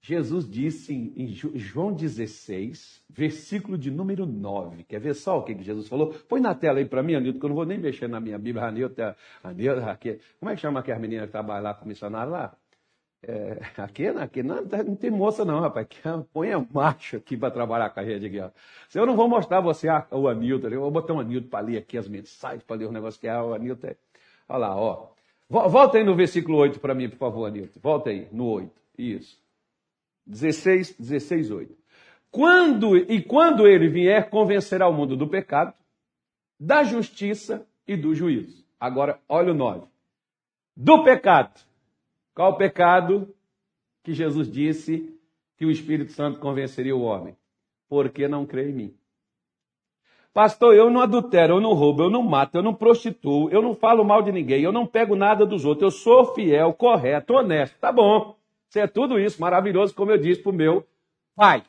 Jesus 0.04 0.50
disse 0.50 0.94
em 0.94 1.28
João 1.28 1.94
16, 1.94 3.04
versículo 3.08 3.78
de 3.78 3.92
número 3.92 4.26
9. 4.26 4.84
Quer 4.84 5.00
ver 5.00 5.14
só 5.14 5.38
o 5.38 5.44
que 5.44 5.62
Jesus 5.62 5.88
falou? 5.88 6.12
Põe 6.28 6.42
na 6.42 6.56
tela 6.56 6.80
aí 6.80 6.86
para 6.86 7.04
mim, 7.04 7.14
Anilton, 7.14 7.40
que 7.40 7.46
eu 7.46 7.50
não 7.50 7.56
vou 7.56 7.66
nem 7.66 7.78
mexer 7.78 8.08
na 8.08 8.20
minha 8.20 8.40
Bíblia. 8.40 8.66
Anilton, 8.66 9.14
aqui. 9.88 10.20
Como 10.40 10.50
é 10.52 10.56
que 10.56 10.62
chama 10.62 10.80
aquelas 10.80 11.00
meninas 11.00 11.28
que 11.28 11.32
trabalham 11.32 11.64
lá 11.64 11.76
com 11.76 11.88
missionário 11.88 12.32
lá? 12.32 12.58
É, 13.24 13.60
aqui, 13.78 14.08
aqui 14.08 14.42
não, 14.42 14.64
não, 14.64 14.96
tem 14.96 15.12
moça 15.12 15.46
não, 15.46 15.60
rapaz. 15.60 15.86
Aqui, 15.86 16.00
põe 16.34 16.52
a 16.52 16.66
macho 16.74 17.18
aqui 17.18 17.38
para 17.38 17.52
trabalhar 17.52 17.94
a 17.96 18.04
gente 18.04 18.26
aqui. 18.26 18.40
Ó. 18.40 18.50
Eu 18.94 19.06
não 19.06 19.16
vou 19.16 19.28
mostrar 19.28 19.62
você 19.62 19.88
o 20.10 20.28
Anilton, 20.28 20.70
eu 20.70 20.82
vou 20.82 20.92
botar 20.92 21.14
um 21.14 21.20
Anilton 21.20 21.48
para 21.48 21.66
ler 21.66 21.78
aqui 21.78 21.98
as 21.98 22.08
mensagens, 22.08 22.64
para 22.64 22.78
ler 22.78 22.86
os 22.86 22.92
negócios 22.92 23.20
que 23.20 23.28
é 23.28 23.40
o 23.40 23.54
Anilton. 23.54 23.88
É. 23.88 23.96
Olha 24.50 24.60
lá, 24.60 24.76
ó. 24.76 25.12
Volta 25.48 25.98
aí 25.98 26.04
no 26.04 26.16
versículo 26.16 26.58
8 26.58 26.80
para 26.80 26.96
mim, 26.96 27.10
por 27.10 27.18
favor, 27.18 27.46
Anilton. 27.46 27.80
Volta 27.80 28.10
aí, 28.10 28.28
no 28.32 28.46
8. 28.46 28.72
Isso. 28.98 29.40
16, 30.26 30.96
16, 30.98 31.52
8. 31.52 31.78
Quando, 32.32 32.96
e 32.98 33.22
quando 33.22 33.68
ele 33.68 33.90
vier, 33.90 34.30
convencerá 34.30 34.88
o 34.88 34.94
mundo 34.94 35.18
do 35.18 35.28
pecado, 35.28 35.74
da 36.60 36.84
justiça 36.84 37.68
e 37.86 37.98
do 37.98 38.16
juízo. 38.16 38.66
Agora, 38.80 39.20
olha 39.28 39.52
o 39.52 39.56
9. 39.56 39.86
Do 40.76 41.04
pecado. 41.04 41.60
Qual 42.42 42.54
o 42.54 42.58
pecado 42.58 43.32
que 44.02 44.16
Jesus 44.16 44.52
disse 44.52 45.16
que 45.58 45.64
o 45.64 45.70
Espírito 45.70 46.12
Santo 46.12 46.40
convenceria 46.40 46.96
o 46.96 47.04
homem? 47.04 47.38
Porque 47.88 48.28
não 48.28 48.48
crê 48.48 48.72
em 48.72 48.74
mim. 48.74 48.96
Pastor, 50.34 50.74
eu 50.74 50.90
não 50.90 51.02
adultero, 51.02 51.58
eu 51.58 51.62
não 51.62 51.74
roubo, 51.74 52.02
eu 52.02 52.10
não 52.10 52.24
mato, 52.24 52.56
eu 52.56 52.64
não 52.64 52.74
prostituo, 52.74 53.48
eu 53.52 53.62
não 53.62 53.76
falo 53.76 54.04
mal 54.04 54.24
de 54.24 54.32
ninguém, 54.32 54.64
eu 54.64 54.72
não 54.72 54.88
pego 54.88 55.16
nada 55.16 55.46
dos 55.46 55.66
outros, 55.66 55.94
eu 55.94 56.00
sou 56.00 56.34
fiel, 56.34 56.74
correto, 56.74 57.36
honesto. 57.36 57.78
Tá 57.78 57.92
bom. 57.92 58.36
Você 58.68 58.80
é 58.80 58.88
tudo 58.88 59.20
isso, 59.20 59.40
maravilhoso, 59.40 59.94
como 59.94 60.10
eu 60.10 60.18
disse 60.18 60.42
para 60.42 60.50
o 60.50 60.56
meu 60.56 60.84
pai. 61.36 61.62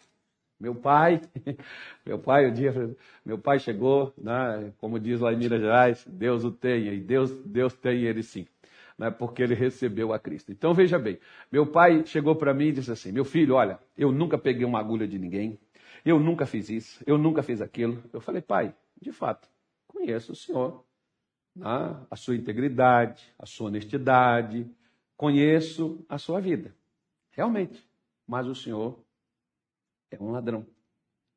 Meu 0.59 0.75
pai, 0.75 1.21
meu 2.07 2.19
pai, 2.19 2.47
o 2.47 2.50
dia, 2.50 2.97
meu 3.26 3.37
pai 3.37 3.59
chegou, 3.59 4.11
né, 4.17 4.73
como 4.79 4.99
diz 4.99 5.21
lá 5.21 5.35
em 5.35 5.37
Minas 5.37 5.61
Gerais, 5.61 6.07
Deus 6.09 6.45
o 6.45 6.50
tenha, 6.50 6.95
e 6.95 7.00
Deus, 7.00 7.31
Deus 7.45 7.75
tem 7.75 8.05
ele 8.05 8.23
sim, 8.23 8.47
né, 8.99 9.11
porque 9.11 9.42
ele 9.42 9.54
recebeu 9.54 10.12
a 10.12 10.18
Cristo. 10.18 10.52
Então 10.52 10.75
veja 10.75 10.99
bem, 10.99 11.18
meu 11.50 11.66
pai 11.66 12.04
chegou 12.06 12.37
para 12.37 12.54
mim 12.54 12.66
e 12.66 12.72
disse 12.72 12.90
assim: 12.90 13.12
Meu 13.12 13.25
filho, 13.25 13.54
olha, 13.54 13.78
eu 13.96 14.12
nunca 14.12 14.38
peguei 14.38 14.64
uma 14.64 14.78
agulha 14.78 15.06
de 15.06 15.18
ninguém, 15.18 15.58
eu 16.04 16.18
nunca 16.18 16.46
fiz 16.46 16.68
isso, 16.68 17.02
eu 17.06 17.16
nunca 17.16 17.42
fiz 17.42 17.61
aquilo. 17.61 18.02
Eu 18.12 18.20
falei, 18.20 18.42
pai, 18.42 18.75
de 19.00 19.12
fato, 19.12 19.49
conheço 19.87 20.32
o 20.32 20.37
senhor, 20.37 20.84
né, 21.54 21.96
a 22.11 22.16
sua 22.16 22.37
integridade, 22.37 23.22
a 23.38 23.46
sua 23.46 23.68
honestidade, 23.68 24.68
conheço 25.16 26.04
a 26.08 26.18
sua 26.18 26.40
vida. 26.40 26.75
Realmente. 27.30 27.87
Mas 28.26 28.46
o 28.46 28.54
senhor 28.54 28.99
é 30.11 30.22
um 30.22 30.30
ladrão. 30.30 30.66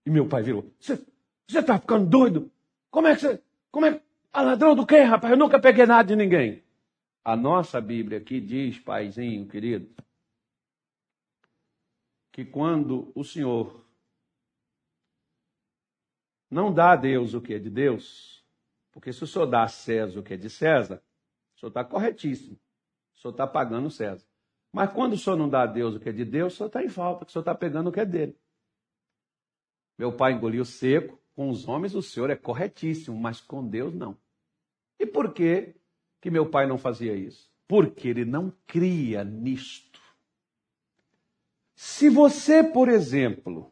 E 0.05 0.09
meu 0.09 0.27
pai 0.27 0.43
virou: 0.43 0.71
Você 0.79 1.00
está 1.47 1.79
ficando 1.79 2.05
doido? 2.05 2.51
Como 2.89 3.07
é 3.07 3.15
que 3.15 3.21
você. 3.21 3.41
Como 3.71 3.85
é. 3.85 4.01
Ah, 4.31 4.41
ladrão 4.41 4.75
do 4.75 4.85
quê, 4.85 5.01
rapaz? 5.01 5.31
Eu 5.31 5.38
nunca 5.38 5.59
peguei 5.59 5.85
nada 5.85 6.07
de 6.07 6.15
ninguém. 6.15 6.64
A 7.25 7.36
nossa 7.36 7.82
Bíblia 7.82 8.20
aqui 8.20 8.39
diz, 8.39 8.79
paizinho 8.79 9.48
querido, 9.48 9.94
que 12.32 12.46
quando 12.46 13.12
o 13.15 13.24
Senhor 13.24 13.84
não 16.50 16.72
dá 16.72 16.91
a 16.91 16.96
Deus 16.96 17.34
o 17.34 17.41
que 17.41 17.55
é 17.55 17.60
de 17.60 17.70
Deus, 17.70 18.46
porque 18.91 19.12
se 19.12 19.24
o 19.24 19.27
Senhor 19.27 19.48
dá 19.48 19.63
a 19.63 19.67
César 19.67 20.20
o 20.20 20.24
que 20.24 20.36
é 20.36 20.38
de 20.38 20.50
César, 20.50 21.03
o 21.55 21.60
Senhor 21.60 21.70
está 21.70 21.84
corretíssimo. 21.84 22.60
O 23.15 23.20
Senhor 23.20 23.32
está 23.32 23.48
pagando 23.48 23.89
César. 23.89 24.27
Mas 24.75 24.91
quando 24.91 25.13
o 25.13 25.17
senhor 25.17 25.38
não 25.38 25.48
dá 25.48 25.63
a 25.63 25.65
Deus 25.65 25.96
o 25.96 26.00
que 26.01 26.10
é 26.10 26.12
de 26.12 26.25
Deus, 26.25 26.51
o 26.51 26.58
senhor 26.58 26.67
está 26.67 26.84
em 26.84 26.89
falta, 26.89 27.25
o 27.25 27.32
senhor 27.32 27.44
está 27.44 27.55
pegando 27.55 27.89
o 27.89 27.94
que 27.94 28.01
é 28.01 28.05
dele. 28.05 28.38
Meu 29.98 30.13
pai 30.13 30.34
engoliu 30.34 30.65
seco. 30.65 31.17
Com 31.34 31.50
os 31.50 31.65
homens 31.65 31.96
o 31.96 32.01
senhor 32.01 32.29
é 32.29 32.36
corretíssimo, 32.36 33.17
mas 33.17 33.39
com 33.39 33.65
Deus 33.65 33.94
não. 33.94 34.17
E 35.00 35.05
por 35.05 35.34
que, 35.34 35.75
que 36.25 36.32
meu 36.32 36.48
pai 36.48 36.65
não 36.65 36.79
fazia 36.79 37.13
isso? 37.13 37.51
Porque 37.67 38.08
ele 38.08 38.25
não 38.25 38.51
cria 38.65 39.24
nisto. 39.24 40.01
Se 41.75 42.10
você, 42.10 42.63
por 42.63 42.89
exemplo, 42.89 43.72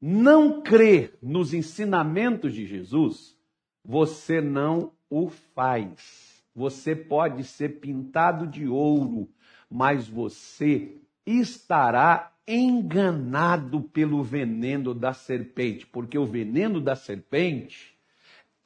não 0.00 0.62
crê 0.62 1.12
nos 1.20 1.52
ensinamentos 1.52 2.54
de 2.54 2.64
Jesus, 2.64 3.36
você 3.84 4.40
não 4.40 4.90
o 5.10 5.28
faz. 5.28 6.42
Você 6.56 6.96
pode 6.96 7.44
ser 7.44 7.78
pintado 7.80 8.46
de 8.46 8.66
ouro, 8.66 9.28
mas 9.70 10.08
você 10.08 10.96
estará 11.26 12.32
enganado 12.48 13.82
pelo 13.82 14.22
veneno 14.22 14.94
da 14.94 15.12
serpente, 15.12 15.86
porque 15.86 16.16
o 16.16 16.24
veneno 16.24 16.80
da 16.80 16.96
serpente 16.96 17.94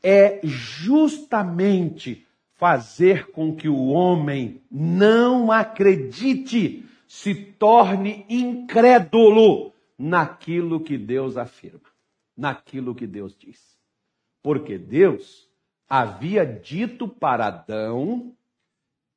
é 0.01 0.39
justamente 0.45 2.25
fazer 2.57 3.31
com 3.31 3.55
que 3.55 3.69
o 3.69 3.89
homem 3.89 4.63
não 4.71 5.53
acredite, 5.53 6.85
se 7.07 7.35
torne 7.35 8.27
incrédulo 8.29 9.73
naquilo 9.99 10.81
que 10.81 10.99
Deus 10.99 11.37
afirma, 11.37 11.89
naquilo 12.37 12.95
que 12.95 13.07
Deus 13.07 13.37
diz. 13.37 13.77
Porque 14.43 14.77
Deus 14.77 15.49
havia 15.89 16.45
dito 16.45 17.07
para 17.07 17.47
Adão 17.47 18.33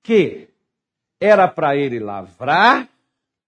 que 0.03 0.49
era 1.19 1.47
para 1.47 1.75
ele 1.75 1.99
lavrar, 1.99 2.87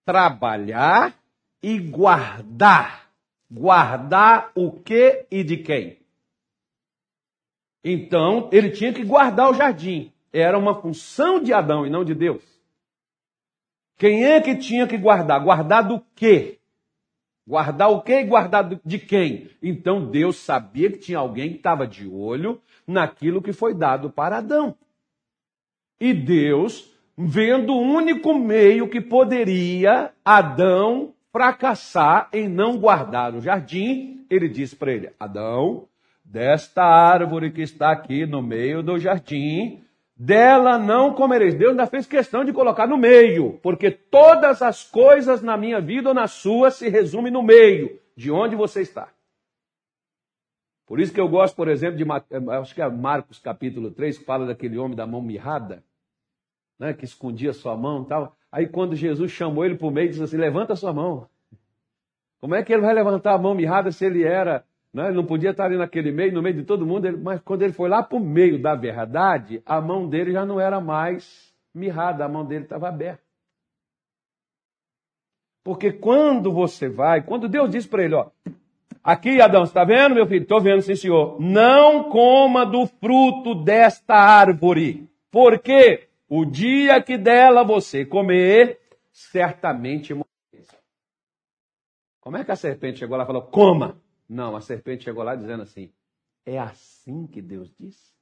trabalhar 0.06 1.16
e 1.62 1.80
guardar. 1.80 3.10
Guardar 3.50 4.52
o 4.56 4.72
que 4.72 5.26
e 5.30 5.44
de 5.44 5.58
quem? 5.58 6.01
Então, 7.84 8.50
ele 8.52 8.70
tinha 8.70 8.94
que 8.94 9.04
guardar 9.04 9.50
o 9.50 9.54
jardim. 9.54 10.12
Era 10.32 10.58
uma 10.58 10.80
função 10.80 11.42
de 11.42 11.52
Adão 11.52 11.86
e 11.86 11.90
não 11.90 12.04
de 12.04 12.14
Deus. 12.14 12.44
Quem 13.98 14.26
é 14.26 14.40
que 14.42 14.56
tinha 14.56 14.88
que 14.88 14.98
guardar? 14.98 15.44
Guardar 15.44 15.88
do 15.88 16.02
quê? 16.16 16.60
Guardar 17.48 17.92
o 17.92 18.02
quê 18.02 18.22
e 18.22 18.26
guardar 18.26 18.68
de 18.84 19.00
quem? 19.00 19.50
Então 19.62 20.10
Deus 20.10 20.38
sabia 20.38 20.92
que 20.92 21.00
tinha 21.00 21.18
alguém 21.18 21.50
que 21.50 21.58
estava 21.58 21.86
de 21.86 22.08
olho 22.08 22.62
naquilo 22.88 23.42
que 23.42 23.52
foi 23.52 23.74
dado 23.74 24.10
para 24.10 24.38
Adão. 24.38 24.76
E 26.00 26.14
Deus 26.14 26.92
vendo 27.18 27.74
o 27.74 27.82
único 27.82 28.34
meio 28.34 28.90
que 28.90 29.02
poderia 29.02 30.12
Adão 30.24 31.14
fracassar 31.32 32.30
em 32.34 32.48
não 32.48 32.78
guardar 32.78 33.36
o 33.36 33.42
jardim, 33.42 34.26
ele 34.30 34.50
disse 34.50 34.76
para 34.76 34.92
ele: 34.92 35.12
Adão, 35.20 35.88
desta 36.32 36.84
árvore 36.84 37.52
que 37.52 37.62
está 37.62 37.92
aqui 37.92 38.26
no 38.26 38.42
meio 38.42 38.82
do 38.82 38.98
jardim, 38.98 39.84
dela 40.16 40.78
não 40.78 41.14
comereis. 41.14 41.56
Deus 41.56 41.72
ainda 41.72 41.86
fez 41.88 42.08
questão 42.08 42.46
de 42.46 42.54
colocar 42.54 42.88
no 42.88 42.98
meio, 42.98 43.60
porque 43.62 43.92
todas 43.92 44.62
as 44.62 44.84
coisas 44.84 45.42
na 45.42 45.58
minha 45.58 45.82
vida 45.82 46.10
ou 46.10 46.16
na 46.16 46.28
sua 46.28 46.72
se 46.72 46.88
resumem 46.88 47.32
no 47.32 47.44
meio, 47.44 48.00
de 48.16 48.32
onde 48.32 48.56
você 48.56 48.82
está. 48.82 49.10
Por 50.88 51.00
isso 51.00 51.14
que 51.14 51.20
eu 51.20 51.28
gosto, 51.28 51.56
por 51.56 51.68
exemplo, 51.68 51.98
de 51.98 52.06
acho 52.52 52.74
que 52.74 52.82
é 52.82 52.90
Marcos 52.90 53.38
capítulo 53.38 53.92
3, 53.92 54.20
que 54.20 54.26
fala 54.26 54.46
daquele 54.46 54.78
homem 54.78 54.96
da 54.96 55.06
mão 55.06 55.22
mirrada 55.22 55.84
né, 56.82 56.94
que 56.94 57.06
escondia 57.06 57.54
sua 57.54 57.78
mão 57.78 58.02
e 58.02 58.08
tal. 58.08 58.36
Aí 58.52 58.68
quando 58.68 58.96
Jesus 58.96 59.32
chamou 59.32 59.64
ele 59.64 59.76
para 59.76 59.88
o 59.88 59.92
meio, 59.92 60.10
disse 60.10 60.24
assim: 60.24 60.38
levanta 60.38 60.76
sua 60.76 60.92
mão. 60.92 61.30
Como 62.40 62.56
é 62.56 62.64
que 62.64 62.74
ele 62.74 62.82
vai 62.82 62.94
levantar 62.94 63.36
a 63.36 63.38
mão 63.38 63.54
mirrada 63.54 63.92
se 63.92 64.04
ele 64.04 64.24
era, 64.24 64.66
né, 64.94 65.08
ele 65.08 65.16
não 65.16 65.26
podia 65.26 65.52
estar 65.52 65.66
ali 65.66 65.78
naquele 65.78 66.12
meio, 66.12 66.34
no 66.34 66.42
meio 66.42 66.56
de 66.56 66.64
todo 66.64 66.86
mundo, 66.86 67.08
ele, 67.08 67.18
mas 67.18 67.40
quando 67.42 67.62
ele 67.62 67.74
foi 67.74 67.90
lá 67.90 68.04
para 68.04 68.18
o 68.18 68.20
meio 68.20 68.62
da 68.62 68.76
verdade, 68.76 69.62
a 69.66 69.80
mão 69.80 70.08
dele 70.08 70.34
já 70.34 70.46
não 70.46 70.60
era 70.60 70.82
mais 70.82 71.54
mirrada, 71.74 72.26
a 72.26 72.30
mão 72.30 72.46
dele 72.46 72.66
estava 72.66 72.90
aberta. 72.90 73.24
Porque 75.64 75.92
quando 75.92 76.52
você 76.52 76.90
vai, 76.90 77.24
quando 77.24 77.48
Deus 77.48 77.70
diz 77.70 77.86
para 77.86 78.04
ele, 78.04 78.16
ó, 78.16 78.32
aqui 79.04 79.40
Adão, 79.40 79.64
está 79.64 79.84
vendo, 79.86 80.16
meu 80.16 80.26
filho? 80.26 80.42
Estou 80.42 80.60
vendo, 80.60 80.82
sim, 80.82 80.96
senhor. 80.96 81.40
Não 81.40 82.10
coma 82.10 82.66
do 82.66 82.88
fruto 82.88 83.54
desta 83.64 84.16
árvore. 84.16 85.08
Por 85.30 85.60
quê? 85.60 86.10
O 86.28 86.46
dia 86.46 87.02
que 87.02 87.18
dela 87.18 87.64
você 87.64 88.06
comer, 88.06 88.80
certamente 89.12 90.14
morrereis. 90.14 90.76
Como 92.20 92.38
é 92.38 92.44
que 92.44 92.52
a 92.52 92.56
serpente 92.56 93.00
chegou 93.00 93.18
lá 93.18 93.24
e 93.24 93.28
falou, 93.28 93.44
coma? 93.44 94.02
Não, 94.32 94.56
a 94.56 94.62
serpente 94.62 95.04
chegou 95.04 95.26
lá 95.26 95.36
dizendo 95.36 95.64
assim, 95.64 95.92
é 96.46 96.58
assim 96.58 97.28
que 97.28 97.42
Deus 97.42 97.70
diz? 97.78 98.16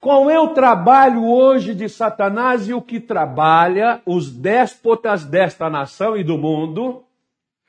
Qual 0.00 0.28
é 0.28 0.40
o 0.40 0.52
trabalho 0.52 1.24
hoje 1.24 1.72
de 1.72 1.88
Satanás 1.88 2.68
e 2.68 2.74
o 2.74 2.82
que 2.82 2.98
trabalha 2.98 4.02
os 4.04 4.28
déspotas 4.28 5.24
desta 5.24 5.70
nação 5.70 6.16
e 6.16 6.24
do 6.24 6.36
mundo? 6.36 7.04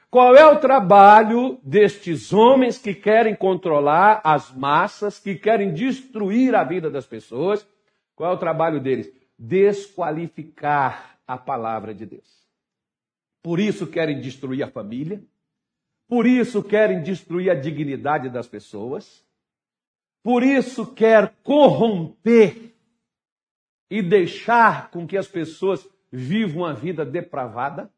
Qual 0.10 0.36
é 0.36 0.44
o 0.44 0.60
trabalho 0.60 1.60
destes 1.62 2.34
homens 2.34 2.80
que 2.80 2.96
querem 2.96 3.36
controlar 3.36 4.22
as 4.24 4.52
massas, 4.52 5.20
que 5.20 5.36
querem 5.36 5.72
destruir 5.72 6.56
a 6.56 6.64
vida 6.64 6.90
das 6.90 7.06
pessoas? 7.06 7.64
Qual 8.16 8.32
é 8.32 8.34
o 8.34 8.40
trabalho 8.40 8.80
deles? 8.80 9.14
Desqualificar 9.38 11.20
a 11.28 11.38
palavra 11.38 11.94
de 11.94 12.08
Deus. 12.08 12.42
Por 13.44 13.60
isso 13.60 13.86
querem 13.86 14.20
destruir 14.20 14.64
a 14.64 14.68
família, 14.68 15.24
por 16.12 16.28
isso 16.28 16.62
querem 16.62 17.02
destruir 17.02 17.50
a 17.50 17.56
dignidade 17.56 18.30
das 18.30 18.46
pessoas, 18.46 19.26
por 20.22 20.44
isso 20.44 20.94
quer 20.94 21.38
corromper 21.42 22.76
e 23.90 24.02
deixar 24.02 24.92
com 24.92 25.08
que 25.08 25.16
as 25.16 25.30
pessoas 25.30 25.90
vivam 26.12 26.66
a 26.66 26.74
vida 26.74 27.06
depravada, 27.06 27.90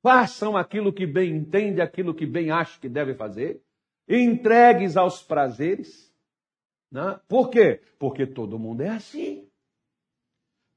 façam 0.00 0.56
aquilo 0.56 0.92
que 0.92 1.04
bem 1.08 1.34
entende, 1.34 1.80
aquilo 1.80 2.14
que 2.14 2.24
bem 2.24 2.52
acha 2.52 2.78
que 2.78 2.88
deve 2.88 3.16
fazer, 3.16 3.60
entregues 4.08 4.96
aos 4.96 5.20
prazeres, 5.20 6.14
né? 6.88 7.18
Por 7.26 7.50
quê? 7.50 7.80
Porque 7.98 8.28
todo 8.28 8.60
mundo 8.60 8.82
é 8.82 8.90
assim. 8.90 9.50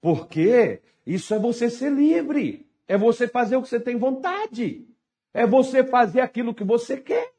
Porque 0.02 0.82
isso 1.06 1.36
é 1.36 1.40
você 1.40 1.70
ser 1.70 1.92
livre. 1.92 2.68
É 2.88 2.98
você 2.98 3.28
fazer 3.28 3.58
o 3.58 3.62
que 3.62 3.70
você 3.70 3.80
tem 3.80 3.96
vontade. 3.96 4.88
É 5.38 5.46
você 5.46 5.84
fazer 5.84 6.22
aquilo 6.22 6.52
que 6.52 6.64
você 6.64 7.00
quer. 7.00 7.32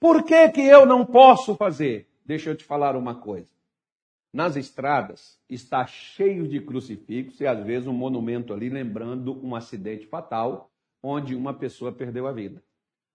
Por 0.00 0.24
que, 0.24 0.48
que 0.48 0.62
eu 0.62 0.84
não 0.84 1.06
posso 1.06 1.54
fazer? 1.54 2.10
Deixa 2.24 2.50
eu 2.50 2.56
te 2.56 2.64
falar 2.64 2.96
uma 2.96 3.14
coisa. 3.14 3.50
Nas 4.32 4.56
estradas 4.56 5.40
está 5.48 5.86
cheio 5.86 6.48
de 6.48 6.60
crucifixos 6.60 7.40
e 7.40 7.46
às 7.46 7.64
vezes 7.64 7.86
um 7.86 7.92
monumento 7.92 8.52
ali 8.52 8.68
lembrando 8.68 9.40
um 9.46 9.54
acidente 9.54 10.08
fatal 10.08 10.68
onde 11.00 11.36
uma 11.36 11.54
pessoa 11.54 11.92
perdeu 11.92 12.26
a 12.26 12.32
vida. 12.32 12.60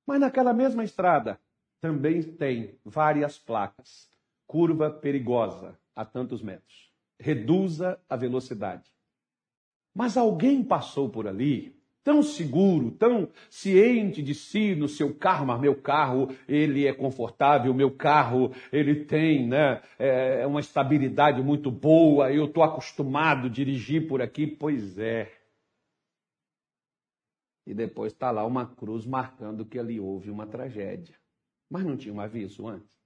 Mas 0.07 0.21
naquela 0.21 0.53
mesma 0.53 0.85
estrada 0.85 1.37
também 1.81 2.23
tem 2.23 2.79
várias 2.85 3.37
placas 3.37 4.09
curva 4.47 4.89
perigosa 4.89 5.77
a 5.93 6.05
tantos 6.05 6.41
metros. 6.41 6.89
Reduza 7.19 7.99
a 8.09 8.15
velocidade. 8.15 8.89
Mas 9.93 10.15
alguém 10.15 10.63
passou 10.63 11.09
por 11.09 11.27
ali, 11.27 11.80
tão 12.03 12.23
seguro, 12.23 12.91
tão 12.91 13.29
ciente 13.49 14.21
de 14.21 14.33
si 14.33 14.75
no 14.75 14.87
seu 14.87 15.13
carro, 15.13 15.45
mas 15.45 15.59
meu 15.59 15.75
carro 15.75 16.29
ele 16.47 16.87
é 16.87 16.93
confortável, 16.93 17.73
meu 17.73 17.91
carro 17.91 18.51
ele 18.71 19.05
tem 19.05 19.47
né, 19.47 19.81
é, 19.99 20.45
uma 20.45 20.59
estabilidade 20.59 21.41
muito 21.41 21.69
boa, 21.69 22.31
eu 22.31 22.45
estou 22.45 22.63
acostumado 22.63 23.47
a 23.47 23.49
dirigir 23.49 24.07
por 24.07 24.21
aqui, 24.21 24.47
pois 24.47 24.97
é. 24.97 25.31
E 27.65 27.73
depois 27.73 28.11
está 28.11 28.31
lá 28.31 28.45
uma 28.45 28.65
cruz 28.65 29.05
marcando 29.05 29.65
que 29.65 29.77
ali 29.77 29.99
houve 29.99 30.31
uma 30.31 30.47
tragédia. 30.47 31.15
Mas 31.69 31.85
não 31.85 31.95
tinha 31.95 32.13
um 32.13 32.19
aviso 32.19 32.67
antes? 32.67 33.01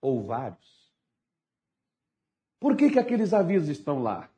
ou 0.00 0.22
vários. 0.22 0.90
Por 2.58 2.76
que, 2.76 2.90
que 2.90 2.98
aqueles 2.98 3.32
avisos 3.32 3.68
estão 3.68 4.02
lá? 4.02 4.29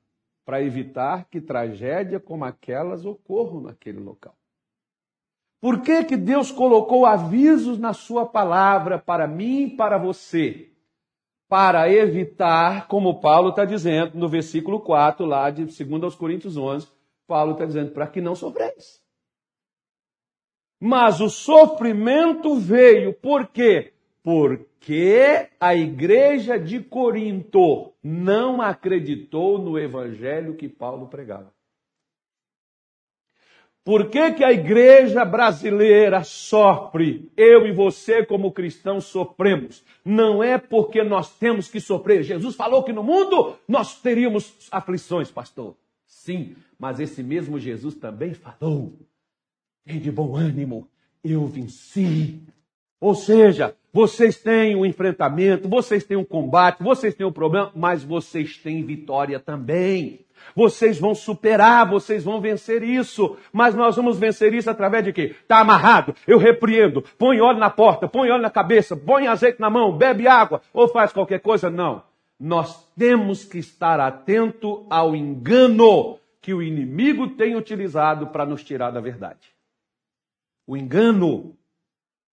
Para 0.45 0.63
evitar 0.63 1.27
que 1.29 1.41
tragédia 1.41 2.19
como 2.19 2.45
aquelas 2.45 3.05
ocorram 3.05 3.61
naquele 3.61 4.01
local. 4.01 4.35
Por 5.61 5.81
que, 5.81 6.05
que 6.05 6.17
Deus 6.17 6.51
colocou 6.51 7.07
avisos 7.07 7.79
na 7.79 7.93
sua 7.93 8.27
palavra 8.27 8.99
para 8.99 9.29
mim 9.29 9.67
e 9.67 9.77
para 9.77 9.97
você? 9.97 10.73
Para 11.49 11.89
evitar, 11.89 12.89
como 12.89 13.21
Paulo 13.21 13.51
está 13.51 13.65
dizendo 13.65 14.19
no 14.19 14.29
versículo 14.29 14.81
4, 14.81 15.25
lá 15.25 15.51
de 15.51 15.65
2 15.65 16.03
aos 16.03 16.17
Coríntios 16.17 16.57
11, 16.57 16.89
Paulo 17.29 17.53
está 17.53 17.65
dizendo, 17.65 17.93
para 17.93 18.09
que 18.09 18.21
não 18.21 18.35
sofreis. 18.35 19.01
Mas 20.81 21.21
o 21.21 21.31
sofrimento 21.31 22.57
veio, 22.57 23.15
por 23.15 23.47
quê? 23.47 23.92
Porque 24.23 25.49
a 25.59 25.75
igreja 25.75 26.59
de 26.59 26.81
Corinto 26.81 27.93
não 28.03 28.63
acreditou 28.63 29.59
no 29.59 29.79
evangelho 29.79 30.57
que 30.57 30.69
Paulo 30.69 31.09
pregava. 31.09 31.53
Por 33.85 34.11
que, 34.11 34.33
que 34.33 34.45
a 34.45 34.53
igreja 34.53 35.25
brasileira 35.25 36.23
sofre? 36.23 37.33
Eu 37.37 37.67
e 37.67 37.73
você, 37.73 38.25
como 38.25 38.53
cristãos, 38.53 39.07
sofremos. 39.07 39.83
Não 40.05 40.43
é 40.43 40.57
porque 40.57 41.03
nós 41.03 41.37
temos 41.37 41.69
que 41.69 41.81
sofrer. 41.81 42.23
Jesus 42.23 42.55
falou 42.55 42.85
que 42.85 42.93
no 42.93 43.03
mundo 43.03 43.57
nós 43.67 44.01
teríamos 44.01 44.69
aflições, 44.71 45.33
pastor. 45.33 45.77
Sim, 46.07 46.55
mas 46.79 47.01
esse 47.01 47.25
mesmo 47.25 47.59
Jesus 47.59 47.97
também 47.97 48.35
falou: 48.35 48.93
tem 49.85 49.99
de 49.99 50.13
bom 50.13 50.37
ânimo, 50.37 50.89
eu 51.25 51.45
venci. 51.47 52.41
Ou 53.03 53.17
seja, 53.17 53.75
vocês 53.93 54.37
têm 54.37 54.77
um 54.77 54.87
enfrentamento, 54.87 55.69
vocês 55.69 56.05
têm 56.05 56.17
um 56.17 56.25
combate, 56.25 56.85
vocês 56.85 57.13
têm 57.17 57.27
um 57.27 57.33
problema, 57.33 57.73
mas 57.75 58.05
vocês 58.05 58.57
têm 58.57 58.85
vitória 58.85 59.41
também. 59.41 60.21
Vocês 60.55 61.01
vão 61.01 61.13
superar, 61.13 61.91
vocês 61.91 62.23
vão 62.23 62.41
vencer 62.41 62.81
isso. 62.85 63.37
Mas 63.53 63.75
nós 63.75 63.97
vamos 63.97 64.21
vencer 64.21 64.55
isso 64.55 64.71
através 64.71 65.05
de 65.05 65.13
quê? 65.13 65.35
Está 65.43 65.59
amarrado, 65.59 66.15
eu 66.29 66.39
repreendo, 66.39 67.03
põe 67.19 67.41
óleo 67.41 67.59
na 67.59 67.71
porta, 67.71 68.07
põe 68.07 68.31
óleo 68.31 68.43
na 68.43 68.51
cabeça, 68.51 68.97
põe 68.97 69.27
azeite 69.27 69.61
na 69.61 69.69
mão, 69.69 69.99
bebe 69.99 70.29
água, 70.29 70.63
ou 70.73 70.87
faz 70.87 71.13
qualquer 71.13 71.41
coisa. 71.41 71.69
Não. 71.69 72.05
Nós 72.39 72.89
temos 72.97 73.45
que 73.45 73.59
estar 73.59 73.99
atento 73.99 74.87
ao 74.89 75.17
engano 75.17 76.21
que 76.41 76.55
o 76.55 76.63
inimigo 76.63 77.31
tem 77.31 77.57
utilizado 77.57 78.29
para 78.29 78.47
nos 78.47 78.63
tirar 78.63 78.93
da 78.93 79.01
verdade. 79.01 79.49
O 80.65 80.77
engano 80.77 81.57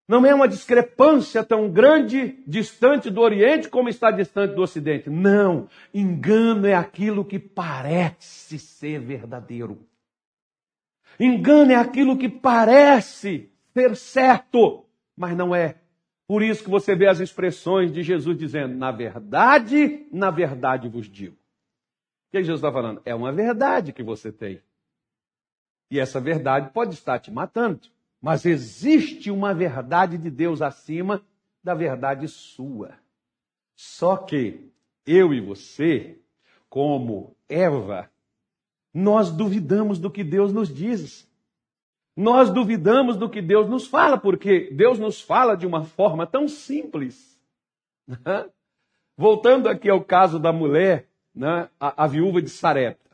não 0.08 0.24
é 0.24 0.36
uma 0.36 0.48
discrepância 0.48 1.44
tão 1.44 1.70
grande, 1.72 2.44
distante 2.46 3.10
do 3.10 3.22
Oriente, 3.22 3.70
como 3.70 3.90
está 3.90 4.12
distante 4.12 4.54
do 4.54 4.62
Ocidente. 4.62 5.10
Não. 5.10 5.68
Engano 5.94 6.68
é 6.68 6.76
aquilo 6.76 7.26
que 7.26 7.40
parece 7.40 8.60
ser 8.60 9.00
verdadeiro. 9.00 9.80
Engano 11.20 11.72
é 11.72 11.76
aquilo 11.76 12.18
que 12.18 12.30
parece 12.30 13.50
ser 13.74 13.96
certo, 13.96 14.86
mas 15.18 15.36
não 15.36 15.56
é. 15.56 15.80
Por 16.28 16.44
isso 16.44 16.64
que 16.64 16.70
você 16.70 16.96
vê 16.96 17.08
as 17.08 17.20
expressões 17.20 17.92
de 17.92 18.04
Jesus 18.04 18.38
dizendo: 18.38 18.76
na 18.76 18.92
verdade, 18.92 20.08
na 20.12 20.30
verdade 20.30 20.88
vos 20.88 21.10
digo. 21.10 21.36
O 21.36 22.32
que 22.32 22.44
Jesus 22.44 22.60
está 22.60 22.72
falando? 22.72 23.02
É 23.06 23.16
uma 23.16 23.32
verdade 23.32 23.94
que 23.94 24.04
você 24.04 24.32
tem. 24.32 24.62
E 25.90 26.00
essa 26.00 26.20
verdade 26.20 26.72
pode 26.72 26.94
estar 26.94 27.18
te 27.20 27.32
matando. 27.32 27.95
Mas 28.26 28.44
existe 28.44 29.30
uma 29.30 29.54
verdade 29.54 30.18
de 30.18 30.32
Deus 30.32 30.60
acima 30.60 31.24
da 31.64 31.76
verdade 31.76 32.28
sua. 32.28 32.96
Só 33.76 34.18
que 34.18 34.68
eu 35.06 35.32
e 35.32 35.40
você, 35.40 36.18
como 36.68 37.36
Eva, 37.48 38.10
nós 38.92 39.30
duvidamos 39.30 40.00
do 40.00 40.10
que 40.10 40.24
Deus 40.24 40.52
nos 40.52 40.74
diz. 40.74 41.32
Nós 42.18 42.50
duvidamos 42.50 43.16
do 43.16 43.30
que 43.30 43.44
Deus 43.44 43.70
nos 43.70 43.86
fala, 43.86 44.18
porque 44.18 44.72
Deus 44.72 44.98
nos 44.98 45.22
fala 45.22 45.56
de 45.56 45.68
uma 45.68 45.84
forma 45.84 46.26
tão 46.26 46.48
simples. 46.48 47.40
Voltando 49.16 49.70
aqui 49.70 49.88
ao 49.88 50.04
caso 50.04 50.40
da 50.40 50.52
mulher, 50.52 51.08
né, 51.32 51.70
a, 51.80 52.06
a 52.06 52.08
viúva 52.08 52.42
de 52.42 52.50
Sarepta. 52.50 53.05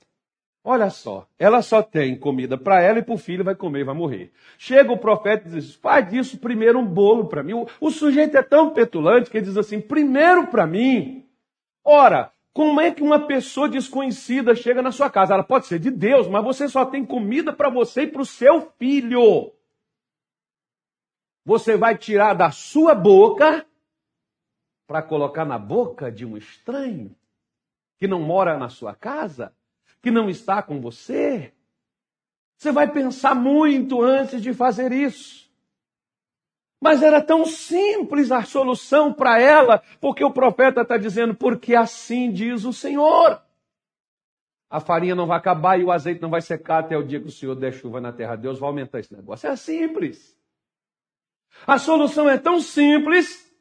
Olha 0.63 0.91
só, 0.91 1.28
ela 1.39 1.63
só 1.63 1.82
tem 1.82 2.15
comida 2.15 2.56
para 2.56 2.82
ela 2.82 3.00
e 3.00 3.02
para 3.04 3.15
o 3.15 3.17
filho 3.17 3.43
vai 3.43 3.56
comer 3.56 3.80
e 3.80 3.84
vai 3.84 3.95
morrer. 3.95 4.32
Chega 4.60 4.91
o 4.91 4.97
profeta 4.97 5.47
e 5.47 5.52
diz: 5.52 5.74
faz 5.74 6.08
disso 6.08 6.38
primeiro 6.38 6.78
um 6.78 6.86
bolo 6.86 7.28
para 7.28 7.41
mim. 7.41 7.54
O, 7.54 7.67
o, 7.80 7.89
sujeito 7.89 8.38
é 8.38 8.43
tão 8.43 8.69
petulante 8.69 9.30
que 9.30 9.38
ele 9.38 9.47
diz 9.47 9.58
assim: 9.58 9.82
primeiro 9.82 10.47
para 10.47 10.67
mim. 10.67 11.28
Ora, 11.84 12.32
como 12.54 12.80
é 12.80 12.91
que 12.91 13.02
uma 13.02 13.26
pessoa 13.26 13.67
desconhecida 13.67 14.54
chega 14.54 14.84
na 14.84 14.91
sua 14.91 15.10
casa? 15.10 15.34
Ela 15.34 15.43
pode 15.43 15.65
ser 15.65 15.80
de 15.80 15.89
Deus, 15.89 16.28
mas 16.28 16.43
você 16.43 16.67
só 16.67 16.86
tem 16.86 17.04
comida 17.04 17.52
para 17.52 17.69
você 17.69 18.04
e 18.04 18.08
para 18.08 18.21
o 18.21 18.26
seu 18.26 18.71
filho. 18.78 19.52
Você 21.43 21.76
vai 21.76 21.97
tirar 21.97 22.36
da 22.36 22.52
sua 22.52 22.93
boca 22.93 23.65
para 24.86 25.02
colocar 25.02 25.43
na 25.43 25.58
boca 25.58 26.12
de 26.12 26.24
um 26.24 26.38
estranho 26.38 27.15
que 27.97 28.08
não 28.08 28.21
mora 28.21 28.60
na 28.60 28.69
sua 28.69 28.93
casa? 28.93 29.52
Que 30.02 30.12
não 30.12 30.30
está 30.30 30.62
com 30.62 30.80
você? 30.82 31.54
Você 32.58 32.72
vai 32.72 32.92
pensar 32.92 33.36
muito 33.36 34.02
antes 34.02 34.42
de 34.42 34.54
fazer 34.54 34.92
isso. 34.92 35.50
Mas 36.82 37.04
era 37.04 37.22
tão 37.22 37.46
simples 37.46 38.32
a 38.32 38.44
solução 38.44 39.14
para 39.14 39.40
ela, 39.40 39.84
porque 40.00 40.24
o 40.24 40.32
profeta 40.32 40.82
está 40.82 40.98
dizendo, 40.98 41.36
porque 41.36 41.76
assim 41.76 42.32
diz 42.32 42.66
o 42.66 42.74
Senhor. 42.74 43.40
A 44.70 44.80
farinha 44.80 45.14
não 45.14 45.28
vai 45.28 45.38
acabar 45.38 45.80
e 45.80 45.84
o 45.84 45.92
azeite 45.92 46.22
não 46.22 46.30
vai 46.30 46.42
secar 46.42 46.80
até 46.80 46.98
o 46.98 47.04
dia 47.04 47.20
que 47.20 47.28
o 47.28 47.32
Senhor 47.32 47.56
der 47.56 47.74
chuva 47.74 48.00
na 48.00 48.12
terra. 48.12 48.36
Deus 48.36 48.58
vai 48.58 48.70
aumentar 48.70 49.00
esse 49.00 49.14
negócio. 49.14 49.48
É 49.48 49.56
simples. 49.56 50.36
A 51.68 51.78
solução 51.78 52.30
é 52.30 52.38
tão 52.38 52.60
simples 52.60 53.52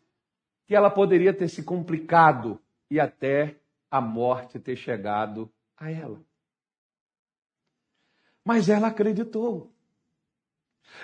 que 0.67 0.75
ela 0.75 0.89
poderia 0.89 1.35
ter 1.35 1.49
se 1.49 1.63
complicado 1.63 2.61
e 2.91 3.01
até 3.01 3.57
a 3.91 4.01
morte 4.01 4.59
ter 4.59 4.77
chegado 4.77 5.51
a 5.77 5.91
ela. 5.91 6.21
Mas 8.45 8.69
ela 8.69 8.89
acreditou. 8.89 9.71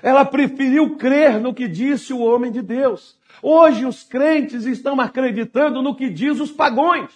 Ela 0.02 0.24
preferiu 0.24 0.96
crer 0.96 1.40
no 1.40 1.54
que 1.54 1.68
disse 1.68 2.12
o 2.12 2.20
homem 2.20 2.50
de 2.50 2.62
Deus. 2.62 3.18
Hoje 3.42 3.84
os 3.84 4.02
crentes 4.02 4.64
estão 4.64 5.00
acreditando 5.00 5.82
no 5.82 5.94
que 5.94 6.10
diz 6.10 6.40
os 6.40 6.50
pagões, 6.50 7.10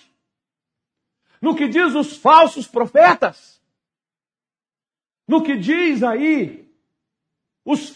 no 1.40 1.54
que 1.54 1.68
diz 1.68 1.94
os 1.94 2.16
falsos 2.16 2.66
profetas, 2.66 3.60
no 5.26 5.42
que 5.42 5.56
diz 5.56 6.02
aí 6.02 6.68
os 7.64 7.94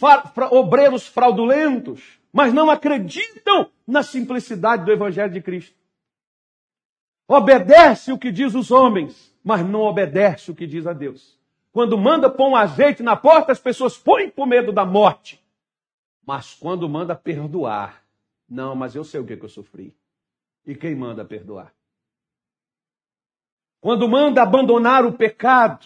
obreiros 0.51 1.07
fraudulentos, 1.07 2.03
mas 2.33 2.53
não 2.53 2.71
acreditam 2.71 3.71
na 3.87 4.03
simplicidade 4.03 4.85
do 4.85 4.93
Evangelho 4.93 5.33
de 5.33 5.43
Cristo. 5.43 5.77
Obedece 7.27 8.13
o 8.13 8.19
que 8.19 8.31
diz 8.31 8.55
os 8.55 8.71
homens, 8.71 9.35
mas 9.43 9.67
não 9.67 9.81
obedece 9.81 10.51
o 10.51 10.55
que 10.55 10.67
diz 10.67 10.87
a 10.87 10.93
Deus. 10.93 11.39
Quando 11.75 11.99
manda 11.99 12.31
pôr 12.31 12.51
um 12.51 12.55
azeite 12.55 13.03
na 13.03 13.17
porta, 13.17 13.51
as 13.51 13.59
pessoas 13.59 13.99
põem 13.99 14.31
por 14.31 14.47
medo 14.47 14.71
da 14.71 14.85
morte. 14.85 15.45
Mas 16.25 16.55
quando 16.55 16.89
manda 16.89 17.17
perdoar, 17.17 18.01
não, 18.49 18.77
mas 18.77 18.95
eu 18.95 19.03
sei 19.03 19.19
o 19.19 19.27
que, 19.27 19.37
que 19.37 19.45
eu 19.45 19.49
sofri. 19.49 19.93
E 20.65 20.77
quem 20.77 20.95
manda 20.95 21.25
perdoar? 21.25 21.75
Quando 23.81 24.09
manda 24.09 24.41
abandonar 24.41 25.05
o 25.05 25.15
pecado, 25.15 25.85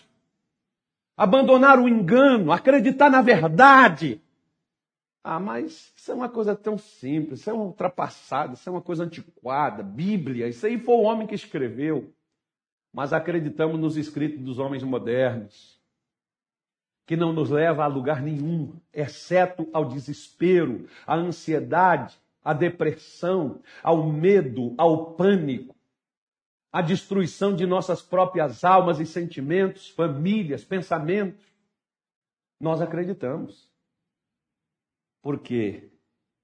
abandonar 1.16 1.78
o 1.78 1.88
engano, 1.88 2.52
acreditar 2.52 3.08
na 3.08 3.22
verdade. 3.22 4.20
Ah, 5.24 5.40
mas 5.40 5.90
isso 5.96 6.12
é 6.12 6.14
uma 6.14 6.28
coisa 6.28 6.54
tão 6.54 6.76
simples, 6.76 7.40
isso 7.40 7.48
é 7.48 7.52
uma 7.54 7.64
ultrapassada, 7.64 8.52
isso 8.52 8.68
é 8.68 8.72
uma 8.72 8.82
coisa 8.82 9.04
antiquada, 9.04 9.82
Bíblia, 9.82 10.48
isso 10.48 10.66
aí 10.66 10.78
foi 10.78 10.96
o 10.96 11.04
homem 11.04 11.26
que 11.26 11.34
escreveu. 11.34 12.12
Mas 12.92 13.14
acreditamos 13.14 13.80
nos 13.80 13.96
escritos 13.96 14.38
dos 14.44 14.58
homens 14.58 14.82
modernos 14.82 15.77
que 17.08 17.16
não 17.16 17.32
nos 17.32 17.48
leva 17.48 17.84
a 17.84 17.86
lugar 17.86 18.20
nenhum, 18.20 18.78
exceto 18.92 19.66
ao 19.72 19.86
desespero, 19.86 20.86
à 21.06 21.16
ansiedade, 21.16 22.20
à 22.44 22.52
depressão, 22.52 23.62
ao 23.82 24.06
medo, 24.06 24.74
ao 24.76 25.14
pânico, 25.14 25.74
à 26.70 26.82
destruição 26.82 27.56
de 27.56 27.64
nossas 27.64 28.02
próprias 28.02 28.62
almas 28.62 29.00
e 29.00 29.06
sentimentos, 29.06 29.88
famílias, 29.88 30.66
pensamentos. 30.66 31.42
Nós 32.60 32.82
acreditamos. 32.82 33.72
Porque 35.22 35.90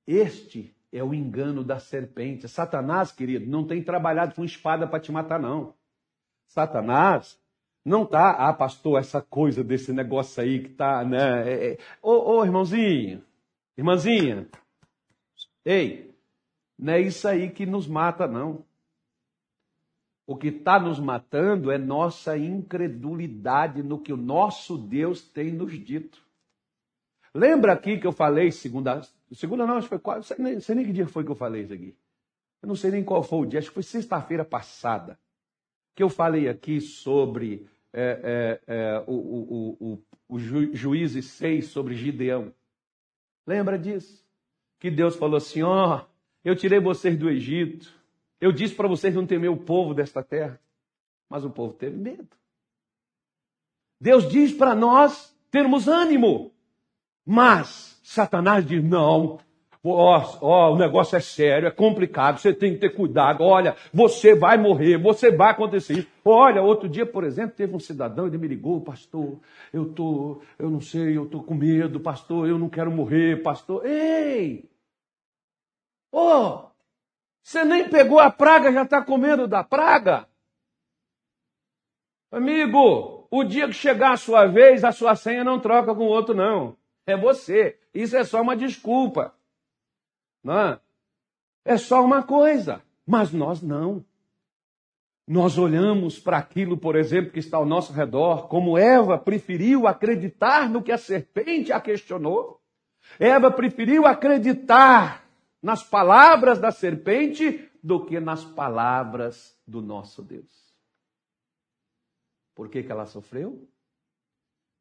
este 0.07 0.75
é 0.91 1.05
o 1.05 1.13
engano 1.13 1.63
da 1.63 1.79
serpente. 1.79 2.49
Satanás, 2.49 3.13
querido, 3.13 3.45
não 3.45 3.67
tem 3.67 3.85
trabalhado 3.85 4.35
com 4.35 4.43
espada 4.43 4.87
para 4.87 4.99
te 4.99 5.13
matar, 5.13 5.39
não. 5.39 5.75
Satanás 6.47 7.39
não 7.85 8.07
tá, 8.07 8.31
ah, 8.31 8.53
pastor, 8.53 8.99
essa 8.99 9.21
coisa 9.21 9.63
desse 9.63 9.93
negócio 9.93 10.43
aí 10.43 10.63
que 10.63 10.71
tá, 10.71 11.05
né? 11.05 11.49
É, 11.49 11.73
é. 11.73 11.79
Ô, 12.01 12.43
irmãozinho, 12.43 13.23
irmãzinha, 13.77 14.49
ei, 15.65 16.15
não 16.79 16.95
é 16.95 17.01
isso 17.01 17.29
aí 17.29 17.51
que 17.51 17.67
nos 17.67 17.87
mata, 17.87 18.27
não. 18.27 18.65
O 20.27 20.35
que 20.35 20.49
está 20.49 20.81
nos 20.81 20.99
matando 20.99 21.71
é 21.71 21.77
nossa 21.77 22.39
incredulidade 22.39 23.83
no 23.83 24.01
que 24.01 24.13
o 24.13 24.17
nosso 24.17 24.79
Deus 24.79 25.21
tem 25.21 25.53
nos 25.53 25.73
dito. 25.73 26.25
Lembra 27.35 27.75
aqui 27.75 27.99
que 27.99 28.07
eu 28.07 28.13
falei 28.13 28.51
segunda, 28.51 29.03
segunda 29.33 29.67
não, 29.67 29.77
acho 29.77 29.87
que 29.87 29.91
foi 29.91 29.99
quase, 29.99 30.29
sei 30.29 30.37
nem, 30.39 30.61
sei 30.61 30.75
nem 30.75 30.87
que 30.87 30.93
dia 30.93 31.07
foi 31.07 31.25
que 31.25 31.31
eu 31.31 31.37
falei 31.37 31.65
isso 31.65 31.75
aqui. 31.75 31.95
Eu 32.63 32.69
não 32.69 32.77
sei 32.77 32.91
nem 32.91 33.05
qual 33.05 33.23
foi 33.23 33.41
o 33.41 33.45
dia, 33.45 33.59
acho 33.59 33.69
que 33.69 33.75
foi 33.75 33.83
sexta-feira 33.83 34.45
passada, 34.45 35.19
que 35.95 36.03
eu 36.03 36.09
falei 36.09 36.49
aqui 36.49 36.81
sobre 36.81 37.69
é, 37.95 38.61
é, 38.67 38.75
é, 38.75 39.05
o, 39.07 39.15
o, 39.15 39.77
o, 39.81 40.03
o 40.29 40.39
ju, 40.39 40.75
Juízes 40.75 41.27
6 41.27 41.69
sobre 41.69 41.95
Gideão. 41.95 42.53
Lembra 43.47 43.79
disso? 43.79 44.27
Que 44.81 44.91
Deus 44.91 45.15
falou 45.15 45.37
assim: 45.37 45.63
ó, 45.63 45.99
oh, 45.99 46.07
eu 46.45 46.57
tirei 46.57 46.81
vocês 46.81 47.17
do 47.17 47.31
Egito, 47.31 47.95
eu 48.41 48.51
disse 48.51 48.75
para 48.75 48.89
vocês 48.89 49.15
não 49.15 49.25
temer 49.25 49.51
o 49.51 49.57
povo 49.57 49.95
desta 49.95 50.23
terra, 50.23 50.61
mas 51.31 51.45
o 51.45 51.51
povo 51.51 51.73
teve 51.73 51.97
medo. 51.97 52.29
Deus 54.01 54.29
diz 54.29 54.53
para 54.53 54.75
nós 54.75 55.35
termos 55.51 55.87
ânimo. 55.87 56.53
Mas 57.25 57.99
Satanás 58.03 58.67
diz: 58.67 58.83
não, 58.83 59.39
Ó, 59.87 60.19
oh, 60.19 60.47
oh, 60.47 60.73
o 60.73 60.79
negócio 60.79 61.15
é 61.15 61.21
sério, 61.21 61.69
é 61.69 61.71
complicado, 61.71 62.39
você 62.39 62.55
tem 62.55 62.73
que 62.73 62.79
ter 62.79 62.95
cuidado. 62.95 63.45
Olha, 63.45 63.77
você 63.93 64.35
vai 64.35 64.57
morrer, 64.57 64.97
você 64.97 65.31
vai 65.31 65.51
acontecer 65.51 65.99
isso. 65.99 66.09
Olha, 66.25 66.63
outro 66.63 66.89
dia, 66.89 67.05
por 67.05 67.23
exemplo, 67.23 67.55
teve 67.55 67.77
um 67.77 67.79
cidadão, 67.79 68.27
ele 68.27 68.39
me 68.39 68.49
ligou, 68.49 68.81
pastor, 68.81 69.39
eu 69.71 69.93
tô, 69.93 70.41
eu 70.59 70.71
não 70.71 70.81
sei, 70.81 71.19
eu 71.19 71.27
tô 71.27 71.43
com 71.43 71.55
medo, 71.55 72.01
pastor, 72.01 72.49
eu 72.49 72.59
não 72.59 72.71
quero 72.71 72.91
morrer, 72.91 73.43
pastor. 73.43 73.85
Ei! 73.85 74.71
Ô! 76.11 76.19
Oh, 76.19 76.69
você 77.43 77.63
nem 77.63 77.87
pegou 77.87 78.19
a 78.19 78.31
praga, 78.31 78.73
já 78.73 78.85
está 78.85 79.03
com 79.03 79.19
medo 79.19 79.47
da 79.47 79.63
praga? 79.63 80.27
Amigo, 82.33 83.29
o 83.31 83.45
dia 83.45 83.67
que 83.67 83.75
chegar 83.75 84.13
a 84.13 84.17
sua 84.17 84.47
vez, 84.47 84.83
a 84.83 84.93
sua 84.93 85.15
senha 85.15 85.45
não 85.45 85.61
troca 85.61 85.95
com 85.95 86.05
o 86.05 86.09
outro, 86.09 86.35
não. 86.35 86.75
É 87.07 87.15
você. 87.15 87.79
Isso 87.93 88.17
é 88.17 88.25
só 88.25 88.41
uma 88.41 88.57
desculpa. 88.57 89.35
Não 90.45 90.61
é? 90.61 90.81
é 91.65 91.79
só 91.79 92.05
uma 92.05 92.23
coisa, 92.23 92.83
mas 93.07 93.33
nós 93.33 93.63
não. 93.63 94.05
Nós 95.27 95.57
olhamos 95.57 96.19
para 96.19 96.37
aquilo, 96.37 96.77
por 96.77 96.97
exemplo, 96.97 97.33
que 97.33 97.39
está 97.39 97.57
ao 97.57 97.65
nosso 97.65 97.95
redor, 97.95 98.47
como 98.47 98.77
Eva 98.77 99.19
preferiu 99.19 99.87
acreditar 99.87 100.69
no 100.69 100.83
que 100.83 100.93
a 100.93 100.99
serpente 100.99 101.73
a 101.73 101.81
questionou. 101.81 102.61
Eva 103.19 103.51
preferiu 103.51 104.07
acreditar 104.07 105.25
nas 105.63 105.83
palavras 105.83 106.59
da 106.59 106.71
serpente 106.71 107.71
do 107.83 108.05
que 108.05 108.21
nas 108.21 108.45
palavras 108.45 109.59
do 109.67 109.81
nosso 109.81 110.23
Deus. 110.23 110.75
Por 112.55 112.69
que, 112.69 112.83
que 112.83 112.93
ela 112.93 113.07
sofreu? 113.07 113.67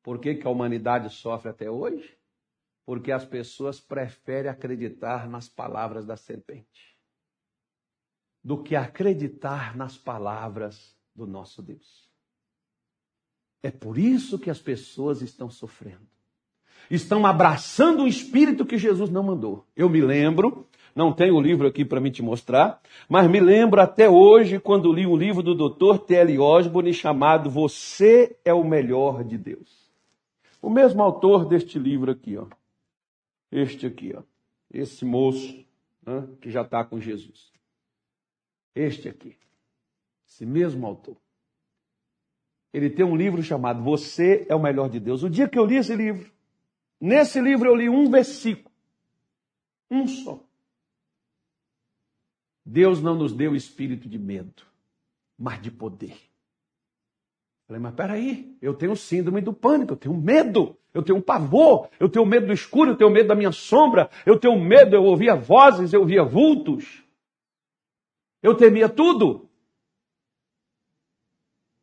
Por 0.03 0.19
que, 0.19 0.35
que 0.35 0.45
a 0.45 0.49
humanidade 0.49 1.09
sofre 1.09 1.49
até 1.49 1.71
hoje? 1.71 2.17
Porque 2.85 3.11
as 3.11 3.25
pessoas 3.25 3.79
preferem 3.79 4.51
acreditar 4.51 5.27
nas 5.27 5.47
palavras 5.47 6.05
da 6.05 6.17
serpente 6.17 6.93
do 8.43 8.57
que 8.57 8.75
acreditar 8.75 9.75
nas 9.75 9.97
palavras 9.97 10.95
do 11.15 11.25
nosso 11.25 11.61
Deus. 11.61 12.09
É 13.61 13.71
por 13.71 13.97
isso 13.97 14.37
que 14.37 14.49
as 14.49 14.59
pessoas 14.59 15.21
estão 15.21 15.49
sofrendo. 15.49 16.11
Estão 16.91 17.25
abraçando 17.25 18.03
um 18.03 18.07
espírito 18.07 18.65
que 18.65 18.77
Jesus 18.77 19.09
não 19.09 19.23
mandou. 19.23 19.65
Eu 19.73 19.87
me 19.87 20.01
lembro, 20.01 20.67
não 20.93 21.13
tenho 21.13 21.35
o 21.35 21.41
livro 21.41 21.65
aqui 21.65 21.85
para 21.85 22.01
me 22.01 22.11
te 22.11 22.21
mostrar, 22.21 22.81
mas 23.07 23.29
me 23.29 23.39
lembro 23.39 23.79
até 23.79 24.09
hoje 24.09 24.59
quando 24.59 24.91
li 24.91 25.07
um 25.07 25.15
livro 25.15 25.41
do 25.41 25.55
Dr. 25.55 25.99
T.L. 25.99 26.37
Osborne 26.39 26.93
chamado 26.93 27.49
Você 27.49 28.37
é 28.43 28.53
o 28.53 28.65
Melhor 28.65 29.23
de 29.23 29.37
Deus. 29.37 29.89
O 30.61 30.69
mesmo 30.69 31.01
autor 31.01 31.45
deste 31.45 31.79
livro 31.79 32.11
aqui, 32.11 32.35
ó 32.35 32.47
este 33.53 33.85
aqui, 33.85 34.11
ó, 34.15 34.23
esse 34.71 35.05
moço 35.05 35.63
né, 36.01 36.27
que 36.41 36.49
já 36.49 36.63
está 36.63 36.83
com 36.83 36.99
Jesus. 36.99 37.53
Este 38.73 39.07
aqui, 39.07 39.37
esse 40.27 40.43
mesmo 40.43 40.87
autor. 40.87 41.15
Ele 42.73 42.89
tem 42.89 43.05
um 43.05 43.15
livro 43.15 43.43
chamado 43.43 43.83
Você 43.83 44.47
é 44.49 44.55
o 44.55 44.61
Melhor 44.61 44.89
de 44.89 44.99
Deus. 44.99 45.21
O 45.21 45.29
dia 45.29 45.47
que 45.47 45.59
eu 45.59 45.65
li 45.65 45.75
esse 45.75 45.95
livro, 45.95 46.31
nesse 46.99 47.39
livro 47.39 47.69
eu 47.69 47.75
li 47.75 47.87
um 47.87 48.09
versículo, 48.09 48.73
um 49.91 50.07
só. 50.07 50.43
Deus 52.65 52.99
não 53.01 53.15
nos 53.15 53.33
deu 53.33 53.55
espírito 53.55 54.09
de 54.09 54.17
medo, 54.17 54.63
mas 55.37 55.61
de 55.61 55.69
poder. 55.69 56.17
Falei, 57.73 57.81
mas 57.81 57.95
peraí, 57.95 58.57
eu 58.61 58.75
tenho 58.75 58.95
síndrome 58.95 59.41
do 59.41 59.51
pânico, 59.51 59.93
eu 59.93 59.97
tenho 59.97 60.15
medo, 60.15 60.77
eu 60.93 61.01
tenho 61.01 61.19
pavor, 61.19 61.89
eu 61.99 62.07
tenho 62.07 62.23
medo 62.23 62.45
do 62.45 62.53
escuro, 62.53 62.91
eu 62.91 62.95
tenho 62.95 63.09
medo 63.09 63.29
da 63.29 63.35
minha 63.35 63.51
sombra, 63.51 64.11
eu 64.27 64.39
tenho 64.39 64.59
medo, 64.59 64.95
eu 64.95 65.03
ouvia 65.03 65.35
vozes, 65.35 65.91
eu 65.91 66.01
ouvia 66.01 66.23
vultos. 66.23 67.03
Eu 68.43 68.55
temia 68.55 68.87
tudo. 68.87 69.49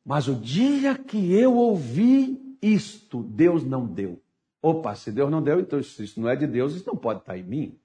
Mas 0.05 0.29
o 0.29 0.35
dia 0.37 0.97
que 0.97 1.35
eu 1.35 1.57
ouvi 1.57 2.57
isto, 2.63 3.25
Deus 3.25 3.65
não 3.65 3.85
deu. 3.85 4.23
Opa, 4.63 4.95
se 4.95 5.11
Deus 5.11 5.29
não 5.29 5.43
deu, 5.43 5.59
então 5.59 5.83
se 5.83 6.05
isso 6.05 6.21
não 6.21 6.29
é 6.29 6.37
de 6.37 6.47
Deus, 6.47 6.77
isso 6.77 6.87
não 6.87 6.97
pode 6.97 7.21
estar 7.21 7.37
em 7.37 7.43
mim. 7.43 7.79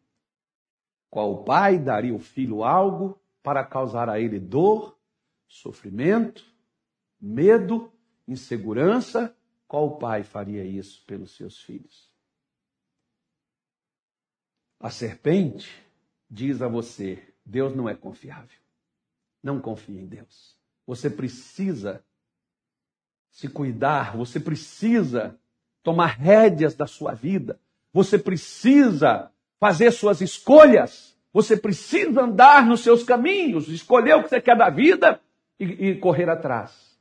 Qual 1.10 1.44
pai 1.44 1.80
daria 1.80 2.14
o 2.14 2.20
filho 2.20 2.64
algo 2.64 3.20
para 3.42 3.66
causar 3.66 4.10
a 4.10 4.20
ele 4.20 4.40
dor, 4.40 4.96
sofrimento, 5.48 6.46
medo, 7.20 7.92
insegurança, 8.28 9.36
qual 9.68 9.98
pai 9.98 10.24
faria 10.24 10.64
isso 10.64 11.04
pelos 11.06 11.36
seus 11.36 11.60
filhos? 11.60 12.14
A 14.80 14.90
serpente 14.90 15.70
diz 16.30 16.62
a 16.62 16.68
você: 16.68 17.22
Deus 17.46 17.76
não 17.76 17.90
é 17.90 17.96
confiável. 17.96 18.60
Não 19.42 19.60
confie 19.60 19.98
em 19.98 20.06
Deus. 20.06 20.56
Você 20.86 21.10
precisa 21.10 22.04
se 23.30 23.48
cuidar, 23.48 24.16
você 24.16 24.40
precisa 24.40 25.38
tomar 25.84 26.18
rédeas 26.18 26.74
da 26.74 26.88
sua 26.88 27.14
vida, 27.14 27.60
você 27.92 28.18
precisa 28.18 29.32
fazer 29.60 29.92
suas 29.92 30.22
escolhas, 30.22 31.16
você 31.34 31.58
precisa 31.58 32.22
andar 32.22 32.66
nos 32.66 32.82
seus 32.82 33.04
caminhos, 33.04 33.68
escolher 33.68 34.16
o 34.16 34.24
que 34.24 34.30
você 34.30 34.40
quer 34.40 34.58
da 34.58 34.70
vida 34.70 35.20
e, 35.60 35.66
e 35.90 36.00
correr 36.00 36.30
atrás. 36.30 36.95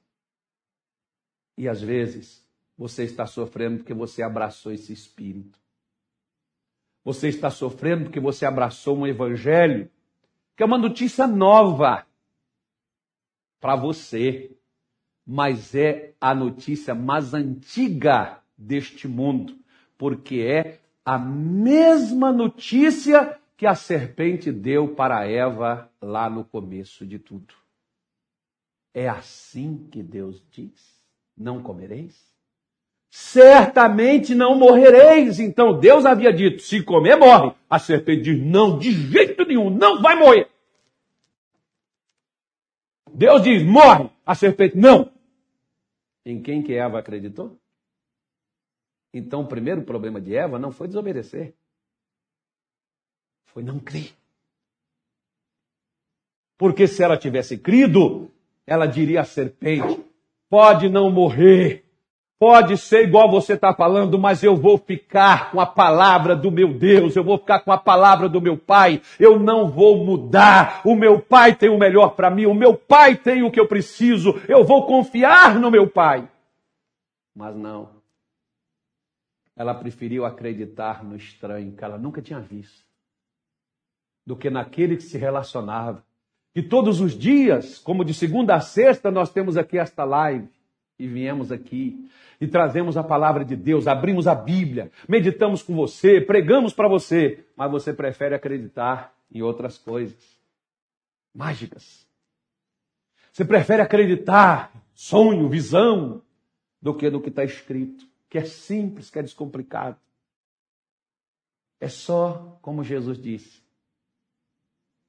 E 1.57 1.69
às 1.69 1.81
vezes 1.81 2.45
você 2.77 3.05
está 3.05 3.27
sofrendo 3.27 3.79
porque 3.79 3.95
você 3.95 4.23
abraçou 4.23 4.73
esse 4.73 4.93
espírito. 4.93 5.59
Você 7.05 7.29
está 7.29 7.51
sofrendo 7.51 8.05
porque 8.05 8.21
você 8.21 8.47
abraçou 8.47 8.97
um 8.97 9.07
evangelho 9.07 9.91
que 10.57 10.63
é 10.63 10.67
uma 10.67 10.79
notícia 10.79 11.27
nova 11.27 12.07
para 13.61 13.77
você, 13.77 14.57
mas 15.27 15.75
é 15.75 16.15
a 16.21 16.35
notícia 16.35 16.95
mais 16.95 17.35
antiga 17.35 18.41
deste 18.57 19.09
mundo, 19.09 19.59
porque 19.99 20.41
é 20.41 20.81
a 21.05 21.19
mesma 21.19 22.33
notícia 22.33 23.39
que 23.57 23.67
a 23.67 23.75
serpente 23.75 24.53
deu 24.53 24.95
para 24.95 25.27
Eva 25.27 25.91
lá 26.01 26.31
no 26.31 26.45
começo 26.45 27.07
de 27.07 27.19
tudo. 27.19 27.55
É 28.93 29.09
assim 29.09 29.89
que 29.91 30.03
Deus 30.03 30.43
diz 30.51 30.94
não 31.37 31.63
comereis? 31.63 32.33
Certamente 33.11 34.35
não 34.35 34.57
morrereis. 34.57 35.39
Então 35.39 35.79
Deus 35.79 36.05
havia 36.05 36.33
dito: 36.33 36.63
se 36.63 36.83
comer, 36.83 37.17
morre. 37.17 37.55
A 37.71 37.79
serpente 37.79 38.23
diz: 38.23 38.45
não, 38.45 38.79
de 38.79 38.91
jeito 38.91 39.45
nenhum, 39.45 39.71
não 39.71 40.03
vai 40.03 40.17
morrer. 40.17 40.51
Deus 43.13 43.43
diz: 43.43 43.63
morre. 43.63 44.11
A 44.27 44.35
serpente, 44.35 44.77
não. 44.77 45.13
Em 46.25 46.43
quem 46.43 46.63
que 46.63 46.75
Eva 46.75 46.99
acreditou? 46.99 47.57
Então 49.13 49.43
o 49.43 49.47
primeiro 49.47 49.83
problema 49.83 50.21
de 50.21 50.35
Eva 50.35 50.59
não 50.59 50.73
foi 50.73 50.89
desobedecer, 50.89 51.55
foi 53.45 53.63
não 53.63 53.79
crer. 53.79 54.13
Porque 56.59 56.89
se 56.89 57.01
ela 57.03 57.17
tivesse 57.17 57.57
crido, 57.57 58.29
ela 58.67 58.87
diria 58.87 59.21
à 59.21 59.25
serpente: 59.25 60.04
pode 60.49 60.89
não 60.89 61.11
morrer, 61.11 61.85
pode 62.39 62.77
ser 62.77 63.09
igual 63.09 63.31
você 63.31 63.55
está 63.55 63.73
falando, 63.73 64.19
mas 64.19 64.43
eu 64.43 64.55
vou 64.55 64.77
ficar 64.77 65.51
com 65.51 65.61
a 65.61 65.67
palavra 65.67 66.37
do 66.37 66.51
meu 66.51 66.75
Deus, 66.75 67.17
eu 67.17 67.25
vou 67.25 67.39
ficar 67.39 67.61
com 67.61 67.73
a 67.73 67.79
palavra 67.79 68.29
do 68.29 68.41
meu 68.41 68.57
Pai, 68.57 69.01
eu 69.19 69.39
não 69.39 69.71
vou 69.71 70.05
mudar. 70.05 70.83
O 70.85 70.95
meu 70.95 71.21
Pai 71.21 71.55
tem 71.55 71.71
o 71.71 71.79
melhor 71.79 72.11
para 72.11 72.31
mim, 72.31 72.47
o 72.47 72.55
meu 72.55 72.77
Pai 72.77 73.17
tem 73.17 73.43
o 73.43 73.51
que 73.51 73.59
eu 73.59 73.67
preciso, 73.67 74.35
eu 74.49 74.65
vou 74.65 74.87
confiar 74.87 75.59
no 75.59 75.71
meu 75.71 75.89
Pai. 75.89 76.29
Mas 77.35 77.57
não. 77.57 77.89
Ela 79.57 79.75
preferiu 79.75 80.25
acreditar 80.25 81.03
no 81.03 81.17
estranho 81.17 81.75
que 81.77 81.85
ela 81.85 81.97
nunca 81.97 82.21
tinha 82.21 82.41
visto, 82.41 82.85
do 84.27 84.37
que 84.37 84.51
naquele 84.51 84.97
que 84.97 85.03
se 85.03 85.17
relacionava 85.17 86.05
que 86.55 86.63
todos 86.63 87.01
os 87.01 87.19
dias, 87.19 87.81
como 87.81 88.05
de 88.05 88.15
segunda 88.15 88.55
a 88.55 88.61
sexta, 88.61 89.11
nós 89.11 89.33
temos 89.33 89.57
aqui 89.57 89.77
esta 89.77 90.05
live 90.05 90.49
e 90.97 91.09
viemos 91.09 91.51
aqui 91.51 92.09
e 92.41 92.47
trazemos 92.47 92.97
a 92.97 93.03
palavra 93.03 93.45
de 93.45 93.57
Deus, 93.57 93.89
abrimos 93.89 94.29
a 94.29 94.37
Bíblia, 94.37 94.93
meditamos 95.09 95.65
com 95.65 95.75
você, 95.75 96.21
pregamos 96.21 96.73
para 96.73 96.89
você, 96.89 97.45
mas 97.57 97.71
você 97.71 97.93
prefere 97.93 98.37
acreditar 98.37 99.13
em 99.33 99.43
outras 99.43 99.77
coisas 99.77 100.39
mágicas. 101.35 102.07
Você 103.33 103.45
prefere 103.45 103.83
acreditar 103.83 104.73
sonho, 104.95 105.49
visão, 105.49 106.23
do 106.81 106.95
que 106.95 107.11
no 107.11 107.21
que 107.21 107.31
está 107.31 107.43
escrito, 107.43 108.07
que 108.31 108.39
é 108.39 108.45
simples, 108.45 109.11
que 109.11 109.19
é 109.19 109.23
descomplicado. 109.23 109.97
É 111.81 111.89
só 111.89 112.59
como 112.63 112.85
Jesus 112.85 113.21
disse: 113.21 113.61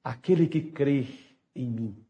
aquele 0.02 0.48
que 0.48 0.60
crê 0.60 1.06
em 1.56 1.68
mim. 1.68 2.06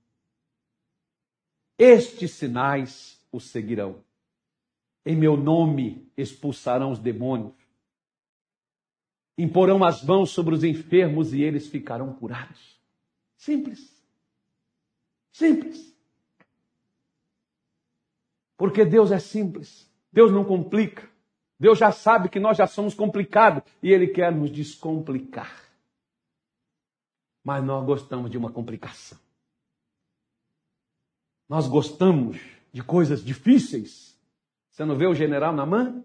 Estes 1.78 2.32
sinais 2.32 3.20
o 3.30 3.40
seguirão. 3.40 4.02
Em 5.04 5.14
meu 5.14 5.36
nome 5.36 6.10
expulsarão 6.16 6.90
os 6.90 6.98
demônios. 6.98 7.54
Imporão 9.38 9.84
as 9.84 10.02
mãos 10.02 10.30
sobre 10.30 10.54
os 10.54 10.64
enfermos 10.64 11.32
e 11.32 11.42
eles 11.42 11.68
ficarão 11.68 12.12
curados. 12.14 12.80
Simples. 13.36 14.02
Simples. 15.30 15.94
Porque 18.56 18.84
Deus 18.84 19.12
é 19.12 19.18
simples. 19.18 19.86
Deus 20.10 20.32
não 20.32 20.44
complica. 20.44 21.08
Deus 21.60 21.78
já 21.78 21.92
sabe 21.92 22.28
que 22.30 22.40
nós 22.40 22.56
já 22.56 22.66
somos 22.66 22.94
complicados 22.94 23.62
e 23.82 23.92
Ele 23.92 24.08
quer 24.08 24.32
nos 24.32 24.50
descomplicar. 24.50 25.64
Mas 27.44 27.62
nós 27.62 27.84
gostamos 27.84 28.30
de 28.30 28.38
uma 28.38 28.50
complicação. 28.50 29.18
Nós 31.48 31.68
gostamos 31.68 32.38
de 32.72 32.82
coisas 32.82 33.24
difíceis. 33.24 34.18
Você 34.70 34.84
não 34.84 34.96
vê 34.96 35.06
o 35.06 35.14
general 35.14 35.52
Namã? 35.52 36.04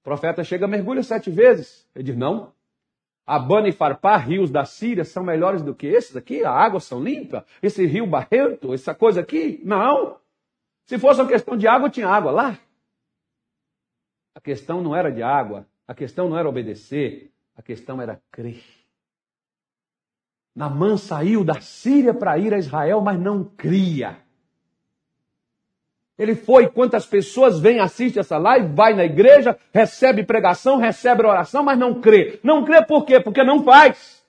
O 0.00 0.04
profeta 0.04 0.44
chega, 0.44 0.66
mergulha 0.68 1.02
sete 1.02 1.30
vezes. 1.30 1.88
Ele 1.94 2.04
diz: 2.04 2.16
não. 2.16 2.52
Abana 3.26 3.68
e 3.68 3.72
Farpá, 3.72 4.16
rios 4.16 4.50
da 4.50 4.64
Síria, 4.64 5.04
são 5.04 5.22
melhores 5.22 5.60
do 5.60 5.74
que 5.74 5.86
esses 5.86 6.16
aqui? 6.16 6.44
A 6.44 6.50
água 6.50 6.80
são 6.80 7.02
limpa? 7.02 7.44
Esse 7.62 7.84
rio 7.84 8.06
barrento, 8.06 8.72
essa 8.72 8.94
coisa 8.94 9.20
aqui? 9.20 9.60
Não. 9.64 10.18
Se 10.86 10.98
fosse 10.98 11.20
uma 11.20 11.28
questão 11.28 11.54
de 11.54 11.68
água, 11.68 11.90
tinha 11.90 12.08
água 12.08 12.30
lá. 12.30 12.58
A 14.34 14.40
questão 14.40 14.80
não 14.80 14.96
era 14.96 15.10
de 15.10 15.22
água, 15.22 15.66
a 15.86 15.94
questão 15.94 16.30
não 16.30 16.38
era 16.38 16.48
obedecer, 16.48 17.30
a 17.54 17.60
questão 17.60 18.00
era 18.00 18.22
crer. 18.30 18.62
Namã 20.58 20.96
saiu 20.96 21.44
da 21.44 21.60
Síria 21.60 22.12
para 22.12 22.36
ir 22.36 22.52
a 22.52 22.58
Israel, 22.58 23.00
mas 23.00 23.16
não 23.16 23.44
cria. 23.44 24.16
Ele 26.18 26.34
foi, 26.34 26.66
quantas 26.66 27.06
pessoas 27.06 27.60
vêm, 27.60 27.78
assistem 27.78 28.18
essa 28.18 28.36
live, 28.38 28.74
vai 28.74 28.92
na 28.92 29.04
igreja, 29.04 29.56
recebe 29.72 30.24
pregação, 30.24 30.76
recebe 30.76 31.24
oração, 31.24 31.62
mas 31.62 31.78
não 31.78 32.00
crê. 32.00 32.40
Não 32.42 32.64
crê 32.64 32.84
por 32.84 33.04
quê? 33.04 33.20
Porque 33.20 33.44
não 33.44 33.62
faz. 33.62 34.20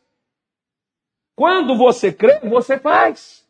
Quando 1.35 1.75
você 1.75 2.13
crê, 2.13 2.39
você 2.41 2.77
faz. 2.77 3.43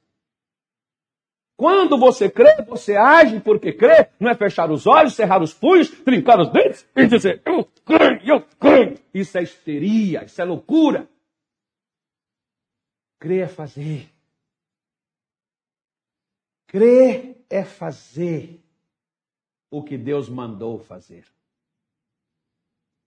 Quando 1.58 1.98
você 1.98 2.30
crê, 2.30 2.64
você 2.66 2.96
age 2.96 3.42
porque 3.42 3.74
crê, 3.74 4.08
não 4.18 4.30
é 4.32 4.36
fechar 4.36 4.72
os 4.72 4.88
olhos, 4.88 5.16
cerrar 5.16 5.42
os 5.42 5.54
punhos, 5.54 5.90
trincar 5.90 6.40
os 6.40 6.50
dentes 6.50 6.88
e 6.96 7.06
dizer, 7.06 7.42
eu 7.46 7.68
creio, 7.86 8.22
eu 8.24 8.42
creio. 8.58 8.96
Isso 9.14 9.38
é 9.38 9.44
histeria, 9.44 10.24
isso 10.24 10.42
é 10.42 10.46
loucura. 10.46 11.10
Crer 13.20 13.44
é 13.44 13.48
fazer. 13.48 14.10
Crer 16.68 17.46
é 17.50 17.66
fazer 17.66 18.64
o 19.70 19.84
que 19.84 19.98
Deus 19.98 20.30
mandou 20.30 20.80
fazer. 20.80 21.26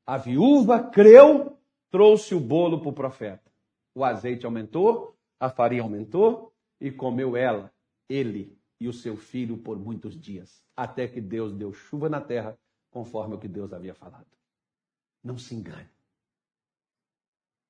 A 0.06 0.18
viúva 0.18 0.82
creu, 0.90 1.58
trouxe 1.90 2.34
o 2.34 2.40
bolo 2.40 2.80
para 2.80 2.88
o 2.90 2.92
profeta. 2.92 3.50
O 3.94 4.04
azeite 4.04 4.44
aumentou, 4.44 5.16
a 5.40 5.48
farinha 5.48 5.82
aumentou 5.82 6.52
e 6.80 6.90
comeu 6.90 7.36
ela 7.36 7.72
ele 8.08 8.58
e 8.78 8.88
o 8.88 8.92
seu 8.92 9.16
filho 9.16 9.56
por 9.56 9.78
muitos 9.78 10.18
dias, 10.18 10.62
até 10.76 11.06
que 11.08 11.20
Deus 11.20 11.52
deu 11.52 11.72
chuva 11.72 12.08
na 12.08 12.20
terra, 12.20 12.58
conforme 12.90 13.34
o 13.34 13.38
que 13.38 13.48
Deus 13.48 13.72
havia 13.72 13.94
falado. 13.94 14.26
Não 15.22 15.38
se 15.38 15.54
engane. 15.54 15.88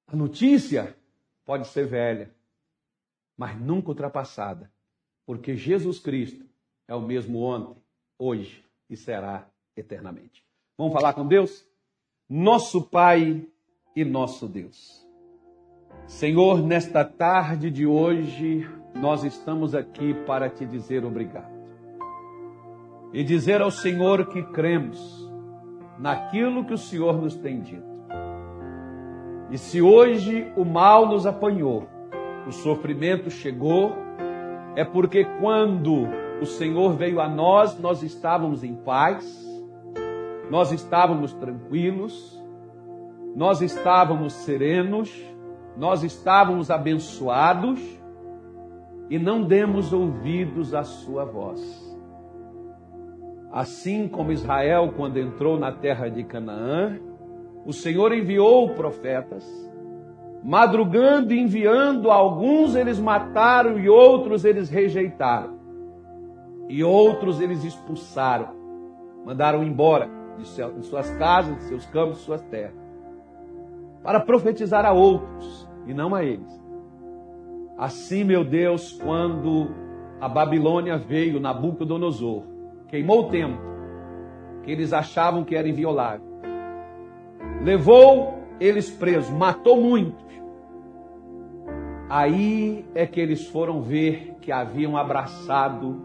A 0.07 0.17
notícia 0.17 0.97
pode 1.45 1.67
ser 1.69 1.87
velha, 1.87 2.31
mas 3.37 3.59
nunca 3.61 3.89
ultrapassada, 3.89 4.71
porque 5.27 5.57
Jesus 5.57 5.99
Cristo 5.99 6.45
é 6.87 6.95
o 6.95 7.01
mesmo 7.01 7.41
ontem, 7.41 7.83
hoje 8.19 8.65
e 8.89 8.97
será 8.97 9.49
eternamente. 9.77 10.45
Vamos 10.77 10.93
falar 10.93 11.13
com 11.15 11.27
Deus? 11.27 11.67
Nosso 12.29 12.83
Pai 12.83 13.47
e 13.95 14.05
nosso 14.05 14.47
Deus. 14.49 15.07
Senhor, 16.07 16.63
nesta 16.63 17.05
tarde 17.05 17.71
de 17.71 17.87
hoje, 17.87 18.69
nós 18.95 19.25
estamos 19.25 19.75
aqui 19.75 20.15
para 20.27 20.49
te 20.49 20.65
dizer 20.67 21.05
obrigado. 21.05 21.53
E 23.13 23.23
dizer 23.23 23.61
ao 23.61 23.71
Senhor 23.71 24.27
que 24.29 24.43
cremos 24.53 24.99
naquilo 25.99 26.65
que 26.65 26.73
o 26.73 26.79
Senhor 26.79 27.21
nos 27.21 27.37
tem 27.37 27.61
dito. 27.61 27.92
E 29.53 29.59
se 29.59 29.83
hoje 29.83 30.51
o 30.57 30.65
mal 30.65 31.07
nos 31.07 31.27
apanhou, 31.27 31.87
o 32.47 32.53
sofrimento 32.53 33.29
chegou, 33.29 33.93
é 34.75 34.83
porque 34.83 35.27
quando 35.43 36.09
o 36.41 36.47
Senhor 36.47 36.95
veio 36.95 37.21
a 37.21 37.29
nós, 37.29 37.79
nós 37.79 38.03
estávamos 38.03 38.65
em 38.65 38.75
paz, 38.75 39.47
nós 40.51 40.73
estávamos 40.73 41.35
tranquilos, 41.35 42.43
nós 43.37 43.61
estávamos 43.61 44.33
serenos, 44.33 45.15
nós 45.77 46.03
estávamos 46.03 46.71
abençoados 46.71 47.79
e 49.11 49.19
não 49.19 49.43
demos 49.43 49.93
ouvidos 49.93 50.73
à 50.73 50.83
sua 50.83 51.27
voz. 51.27 51.61
Assim 53.53 54.09
como 54.09 54.33
Israel, 54.33 54.95
quando 54.97 55.19
entrou 55.19 55.59
na 55.59 55.73
terra 55.73 56.09
de 56.09 56.25
Canaã, 56.25 56.99
o 57.65 57.73
Senhor 57.73 58.13
enviou 58.13 58.71
profetas, 58.71 59.45
madrugando 60.43 61.33
e 61.33 61.41
enviando 61.41 62.11
alguns 62.11 62.75
eles 62.75 62.99
mataram 62.99 63.79
e 63.79 63.89
outros 63.89 64.45
eles 64.45 64.69
rejeitaram. 64.69 65.61
E 66.69 66.83
outros 66.83 67.41
eles 67.41 67.63
expulsaram, 67.65 68.49
mandaram 69.25 69.63
embora 69.63 70.09
de 70.37 70.47
suas 70.85 71.11
casas, 71.17 71.57
de 71.57 71.63
seus 71.65 71.87
campos, 71.87 72.19
de 72.19 72.25
suas 72.25 72.43
terras, 72.43 72.75
para 74.03 74.19
profetizar 74.19 74.85
a 74.85 74.93
outros 74.93 75.69
e 75.87 75.95
não 75.95 76.15
a 76.15 76.25
eles. 76.25 76.61
Assim, 77.79 78.25
meu 78.25 78.45
Deus, 78.45 78.93
quando 78.93 79.69
a 80.21 80.29
Babilônia 80.29 80.97
veio, 80.97 81.41
Nabucodonosor, 81.41 82.45
queimou 82.89 83.27
o 83.27 83.29
templo, 83.29 83.61
que 84.63 84.71
eles 84.71 84.93
achavam 84.93 85.45
que 85.45 85.55
era 85.55 85.69
inviolável, 85.69 86.32
levou 87.63 88.39
eles 88.61 88.91
presos, 88.91 89.31
matou 89.31 89.81
muitos. 89.81 90.23
Aí 92.09 92.85
é 92.95 93.07
que 93.07 93.21
eles 93.21 93.47
foram 93.47 93.81
ver 93.83 94.37
que 94.41 94.53
haviam 94.53 94.97
abraçado 94.97 96.05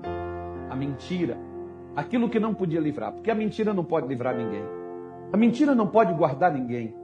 a 0.69 0.76
mentira, 0.76 1.38
aquilo 1.95 2.30
que 2.30 2.39
não 2.39 2.54
podia 2.54 2.80
livrar, 2.80 3.12
porque 3.12 3.32
a 3.32 3.36
mentira 3.36 3.73
não 3.73 3.84
pode 3.84 4.08
livrar 4.08 4.36
ninguém, 4.36 4.63
a 5.34 5.38
mentira 5.38 5.76
não 5.76 5.88
pode 5.88 6.13
guardar 6.13 6.54
ninguém, 6.54 6.95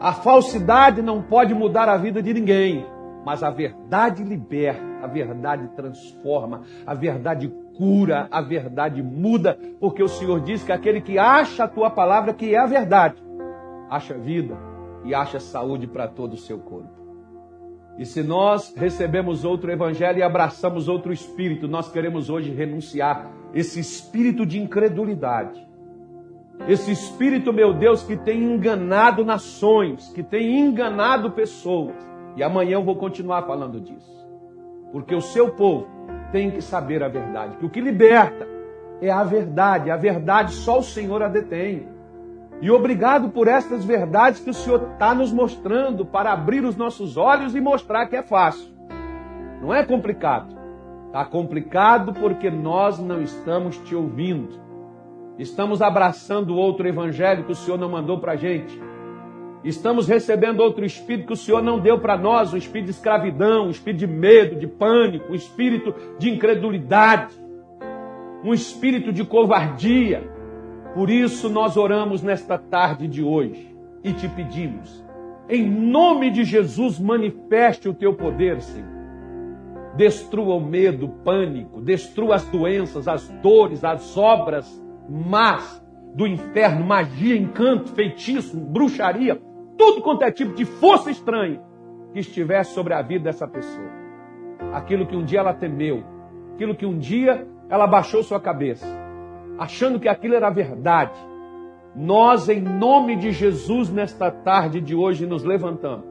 a 0.00 0.12
falsidade 0.12 1.00
não 1.00 1.22
pode 1.22 1.54
mudar 1.54 1.88
a 1.88 1.96
vida 1.96 2.22
de 2.22 2.34
ninguém. 2.34 2.84
Mas 3.24 3.42
a 3.42 3.48
verdade 3.48 4.22
liberta, 4.22 4.82
a 5.02 5.06
verdade 5.06 5.68
transforma, 5.68 6.60
a 6.86 6.92
verdade 6.92 7.50
cura, 7.76 8.28
a 8.30 8.40
verdade 8.40 9.02
muda, 9.02 9.58
porque 9.80 10.02
o 10.02 10.08
Senhor 10.08 10.40
diz 10.40 10.62
que 10.62 10.72
aquele 10.72 11.00
que 11.00 11.18
acha 11.18 11.64
a 11.64 11.68
tua 11.68 11.90
palavra, 11.90 12.32
que 12.32 12.54
é 12.54 12.58
a 12.58 12.66
verdade, 12.66 13.22
acha 13.90 14.14
vida 14.14 14.56
e 15.04 15.14
acha 15.14 15.40
saúde 15.40 15.86
para 15.86 16.08
todo 16.08 16.34
o 16.34 16.38
seu 16.38 16.58
corpo. 16.58 17.04
E 17.98 18.04
se 18.04 18.22
nós 18.22 18.74
recebemos 18.76 19.44
outro 19.44 19.70
evangelho 19.70 20.18
e 20.18 20.22
abraçamos 20.22 20.88
outro 20.88 21.12
espírito, 21.12 21.68
nós 21.68 21.90
queremos 21.90 22.28
hoje 22.28 22.50
renunciar 22.50 23.30
esse 23.52 23.78
espírito 23.78 24.44
de 24.44 24.60
incredulidade. 24.60 25.64
Esse 26.68 26.90
espírito, 26.90 27.52
meu 27.52 27.72
Deus, 27.72 28.02
que 28.02 28.16
tem 28.16 28.42
enganado 28.42 29.24
nações, 29.24 30.08
que 30.08 30.22
tem 30.22 30.58
enganado 30.58 31.30
pessoas 31.32 31.94
e 32.36 32.42
amanhã 32.42 32.74
eu 32.74 32.82
vou 32.82 32.96
continuar 32.96 33.42
falando 33.42 33.80
disso. 33.80 34.12
Porque 34.90 35.14
o 35.14 35.20
seu 35.20 35.50
povo 35.50 35.86
tem 36.32 36.50
que 36.50 36.60
saber 36.60 37.02
a 37.02 37.08
verdade. 37.08 37.56
Que 37.56 37.66
o 37.66 37.70
que 37.70 37.80
liberta 37.80 38.46
é 39.00 39.10
a 39.10 39.24
verdade. 39.24 39.90
A 39.90 39.96
verdade 39.96 40.52
só 40.52 40.78
o 40.78 40.82
Senhor 40.82 41.22
a 41.22 41.28
detém. 41.28 41.88
E 42.60 42.70
obrigado 42.70 43.30
por 43.30 43.48
estas 43.48 43.84
verdades 43.84 44.40
que 44.40 44.50
o 44.50 44.54
Senhor 44.54 44.90
está 44.92 45.14
nos 45.14 45.32
mostrando 45.32 46.04
para 46.04 46.32
abrir 46.32 46.64
os 46.64 46.76
nossos 46.76 47.16
olhos 47.16 47.54
e 47.54 47.60
mostrar 47.60 48.06
que 48.06 48.16
é 48.16 48.22
fácil. 48.22 48.72
Não 49.60 49.74
é 49.74 49.84
complicado. 49.84 50.54
Está 51.06 51.24
complicado 51.24 52.12
porque 52.12 52.50
nós 52.50 52.98
não 52.98 53.22
estamos 53.22 53.78
te 53.78 53.94
ouvindo. 53.94 54.60
Estamos 55.38 55.82
abraçando 55.82 56.56
outro 56.56 56.86
evangelho 56.86 57.44
que 57.44 57.52
o 57.52 57.56
Senhor 57.56 57.78
não 57.78 57.88
mandou 57.88 58.18
para 58.18 58.32
a 58.32 58.36
gente. 58.36 58.80
Estamos 59.64 60.06
recebendo 60.06 60.60
outro 60.60 60.84
espírito 60.84 61.28
que 61.28 61.32
o 61.32 61.36
Senhor 61.36 61.62
não 61.62 61.80
deu 61.80 61.98
para 61.98 62.18
nós, 62.18 62.52
um 62.52 62.56
espírito 62.58 62.86
de 62.86 62.90
escravidão, 62.90 63.66
um 63.66 63.70
espírito 63.70 64.00
de 64.00 64.06
medo, 64.06 64.56
de 64.56 64.66
pânico, 64.66 65.32
um 65.32 65.34
espírito 65.34 65.94
de 66.18 66.28
incredulidade, 66.28 67.34
um 68.44 68.52
espírito 68.52 69.10
de 69.10 69.24
covardia. 69.24 70.22
Por 70.92 71.08
isso 71.08 71.48
nós 71.48 71.78
oramos 71.78 72.22
nesta 72.22 72.58
tarde 72.58 73.08
de 73.08 73.22
hoje 73.22 73.74
e 74.04 74.12
te 74.12 74.28
pedimos, 74.28 75.02
em 75.48 75.66
nome 75.66 76.30
de 76.30 76.44
Jesus, 76.44 76.98
manifeste 76.98 77.88
o 77.88 77.94
teu 77.94 78.12
poder, 78.12 78.60
Senhor. 78.60 78.92
Destrua 79.96 80.56
o 80.56 80.60
medo, 80.60 81.06
o 81.06 81.08
pânico, 81.08 81.80
destrua 81.80 82.34
as 82.34 82.44
doenças, 82.48 83.08
as 83.08 83.28
dores, 83.42 83.82
as 83.82 84.14
obras 84.16 84.82
más 85.08 85.82
do 86.14 86.26
inferno, 86.26 86.84
magia, 86.84 87.36
encanto, 87.36 87.90
feitiço, 87.92 88.58
bruxaria, 88.58 89.40
tudo 89.76 90.02
quanto 90.02 90.22
é 90.22 90.30
tipo 90.30 90.54
de 90.54 90.64
força 90.64 91.10
estranha 91.10 91.60
que 92.12 92.20
estivesse 92.20 92.74
sobre 92.74 92.94
a 92.94 93.02
vida 93.02 93.24
dessa 93.24 93.46
pessoa. 93.46 93.90
Aquilo 94.72 95.06
que 95.06 95.16
um 95.16 95.24
dia 95.24 95.40
ela 95.40 95.52
temeu, 95.52 96.04
aquilo 96.54 96.74
que 96.74 96.86
um 96.86 96.98
dia 96.98 97.46
ela 97.68 97.86
baixou 97.86 98.22
sua 98.22 98.40
cabeça, 98.40 98.86
achando 99.58 99.98
que 99.98 100.08
aquilo 100.08 100.34
era 100.34 100.50
verdade. 100.50 101.18
Nós, 101.94 102.48
em 102.48 102.60
nome 102.60 103.16
de 103.16 103.32
Jesus, 103.32 103.90
nesta 103.90 104.30
tarde 104.30 104.80
de 104.80 104.94
hoje, 104.94 105.26
nos 105.26 105.44
levantamos 105.44 106.06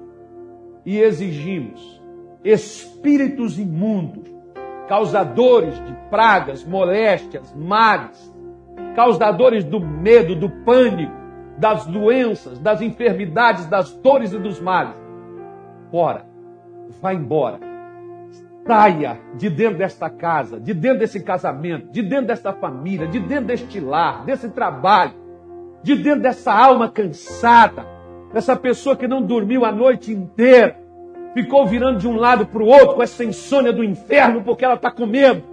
e 0.86 0.99
exigimos 0.99 2.01
espíritos 2.43 3.57
imundos, 3.57 4.30
causadores 4.88 5.76
de 5.86 5.93
pragas, 6.09 6.64
moléstias, 6.66 7.53
males, 7.55 8.34
causadores 8.95 9.64
do 9.64 9.80
medo, 9.80 10.36
do 10.36 10.49
pânico, 10.49 11.22
das 11.58 11.86
doenças, 11.86 12.60
das 12.60 12.82
enfermidades, 12.82 13.66
das 13.68 13.91
dores 13.91 14.34
e 14.34 14.39
dos 14.39 14.60
males. 14.60 14.95
Fora, 15.91 16.26
vá 17.01 17.14
embora. 17.14 17.60
Saia 18.66 19.20
de 19.36 19.49
dentro 19.49 19.78
desta 19.78 20.10
casa, 20.10 20.60
de 20.60 20.74
dentro 20.74 20.99
desse 20.99 21.22
casamento, 21.22 21.91
de 21.91 22.01
dentro 22.01 22.28
desta 22.28 22.54
família, 22.54 23.08
de 23.08 23.20
dentro 23.20 23.45
deste 23.45 23.80
lar, 23.80 24.24
desse 24.24 24.49
trabalho, 24.49 25.14
de 25.84 25.95
dentro 25.95 26.22
dessa 26.22 26.54
alma 26.54 26.89
cansada, 26.89 27.86
dessa 28.34 28.56
pessoa 28.56 28.95
que 28.95 29.08
não 29.08 29.22
dormiu 29.22 29.66
a 29.66 29.72
noite 29.72 30.14
inteira, 30.14 30.80
ficou 31.34 31.66
virando 31.68 31.99
de 31.99 32.08
um 32.08 32.16
lado 32.16 32.45
para 32.45 32.64
o 32.64 32.68
outro 32.68 32.95
com 32.95 33.04
essa 33.04 33.24
insônia 33.24 33.74
do 33.74 33.84
inferno 33.84 34.43
porque 34.43 34.64
ela 34.64 34.76
está 34.76 34.89
com 34.89 35.06
medo, 35.06 35.43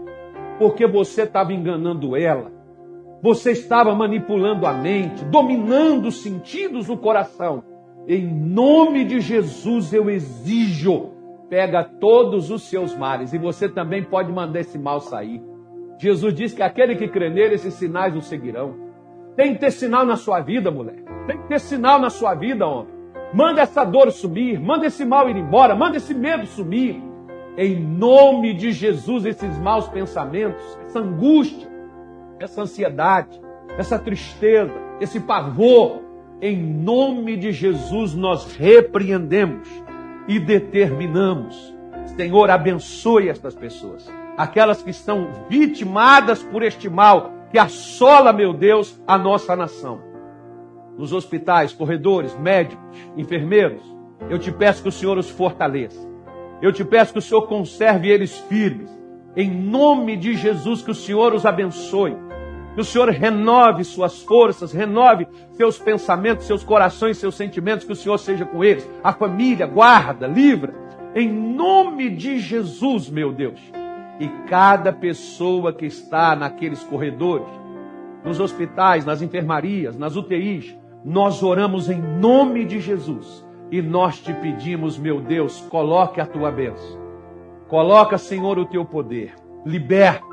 porque 0.59 0.87
você 0.87 1.23
estava 1.23 1.53
enganando 1.53 2.17
ela 2.17 2.60
você 3.23 3.53
estava 3.53 3.95
manipulando 3.95 4.67
a 4.67 4.73
mente, 4.73 5.25
dominando 5.27 6.07
os 6.07 6.23
sentidos 6.23 6.87
do 6.87 6.97
coração. 6.97 7.63
Em 8.09 8.27
nome 8.27 9.05
de 9.05 9.21
Jesus 9.21 9.93
eu 9.93 10.09
exijo, 10.09 11.11
pega 11.49 11.85
todos 11.85 12.51
os 12.51 12.63
seus 12.63 12.97
males 12.97 13.33
e 13.33 13.39
você 13.39 13.69
também 13.69 14.03
pode 14.03 14.33
mandar 14.33 14.61
esse 14.61 14.79
mal 14.79 15.01
sair. 15.01 15.43
Jesus 15.99 16.35
diz 16.35 16.55
que 16.55 16.63
aquele 16.63 16.97
que 16.97 17.09
crê 17.09 17.29
nele, 17.29 17.57
esses 17.57 17.75
sinais 17.75 18.17
o 18.17 18.23
seguirão. 18.23 18.75
Tem 19.37 19.53
que 19.53 19.61
ter 19.61 19.71
sinal 19.71 20.07
na 20.07 20.17
sua 20.17 20.41
vida, 20.41 20.71
mulher. 20.71 21.05
Tem 21.27 21.37
que 21.37 21.49
ter 21.49 21.61
sinal 21.61 21.99
na 21.99 22.09
sua 22.09 22.35
vida, 22.35 22.67
homem. 22.67 22.95
Manda 23.35 23.61
essa 23.61 23.85
dor 23.85 24.11
sumir, 24.11 24.59
manda 24.59 24.87
esse 24.87 25.05
mal 25.05 25.29
ir 25.29 25.37
embora, 25.37 25.75
manda 25.77 25.99
esse 25.99 26.15
medo 26.15 26.47
sumir. 26.47 27.01
Em 27.57 27.79
nome 27.79 28.55
de 28.55 28.73
Jesus, 28.73 29.27
esses 29.27 29.59
maus 29.59 29.89
pensamentos, 29.89 30.63
essa 30.87 31.01
angústia, 31.01 31.70
essa 32.41 32.63
ansiedade, 32.63 33.39
essa 33.77 33.99
tristeza, 33.99 34.73
esse 34.99 35.21
pavor, 35.21 36.01
em 36.41 36.57
nome 36.57 37.37
de 37.37 37.53
Jesus 37.53 38.15
nós 38.15 38.57
repreendemos 38.57 39.69
e 40.27 40.39
determinamos. 40.39 41.77
Senhor, 42.17 42.51
abençoe 42.51 43.29
estas 43.29 43.55
pessoas, 43.55 44.11
aquelas 44.39 44.83
que 44.83 44.91
estão 44.91 45.29
vitimadas 45.51 46.43
por 46.43 46.63
este 46.63 46.89
mal 46.89 47.31
que 47.51 47.59
assola, 47.59 48.33
meu 48.33 48.55
Deus, 48.55 49.01
a 49.07 49.19
nossa 49.19 49.55
nação. 49.55 50.01
Nos 50.97 51.13
hospitais, 51.13 51.73
corredores, 51.73 52.35
médicos, 52.39 52.85
enfermeiros, 53.17 53.83
eu 54.31 54.39
te 54.39 54.51
peço 54.51 54.83
que 54.83 54.89
o 54.89 54.93
Senhor 54.93 55.19
os 55.19 55.29
fortaleça. 55.29 56.09
Eu 56.63 56.73
te 56.73 56.85
peço 56.85 57.13
que 57.13 57.19
o 57.19 57.23
Senhor 57.23 57.43
conserve 57.43 58.09
eles 58.09 58.39
firmes. 58.39 58.91
Em 59.37 59.51
nome 59.51 60.17
de 60.17 60.35
Jesus, 60.35 60.83
que 60.83 60.91
o 60.91 60.95
Senhor 60.95 61.35
os 61.35 61.47
abençoe 61.47 62.17
que 62.75 62.81
o 62.81 62.85
Senhor 62.85 63.09
renove 63.09 63.85
suas 63.85 64.23
forças, 64.23 64.73
renove 64.73 65.27
seus 65.53 65.79
pensamentos, 65.79 66.47
seus 66.47 66.63
corações, 66.63 67.19
seus 67.19 67.35
sentimentos, 67.35 67.85
que 67.85 67.93
o 67.93 67.97
Senhor 67.97 68.19
seja 68.19 68.45
com 68.45 68.63
eles. 68.63 68.89
A 69.03 69.13
família, 69.13 69.67
guarda, 69.67 70.27
livra. 70.27 70.75
Em 71.15 71.29
nome 71.29 72.11
de 72.11 72.39
Jesus, 72.39 73.11
meu 73.11 73.33
Deus. 73.33 73.61
E 74.21 74.29
cada 74.49 74.93
pessoa 74.93 75.73
que 75.73 75.87
está 75.87 76.37
naqueles 76.37 76.83
corredores, 76.85 77.49
nos 78.25 78.39
hospitais, 78.39 79.05
nas 79.05 79.23
enfermarias, 79.23 79.97
nas 79.97 80.15
UTIs, 80.15 80.77
nós 81.05 81.43
oramos 81.43 81.89
em 81.89 82.01
nome 82.01 82.65
de 82.65 82.79
Jesus. 82.81 83.45
E 83.71 83.81
nós 83.81 84.21
te 84.21 84.33
pedimos, 84.33 84.99
meu 84.99 85.21
Deus, 85.21 85.61
coloque 85.71 86.21
a 86.21 86.27
tua 86.27 86.51
bênção. 86.51 87.01
Coloca, 87.69 88.19
Senhor, 88.19 88.59
o 88.59 88.67
teu 88.67 88.85
poder. 88.85 89.35
Liberta 89.65 90.30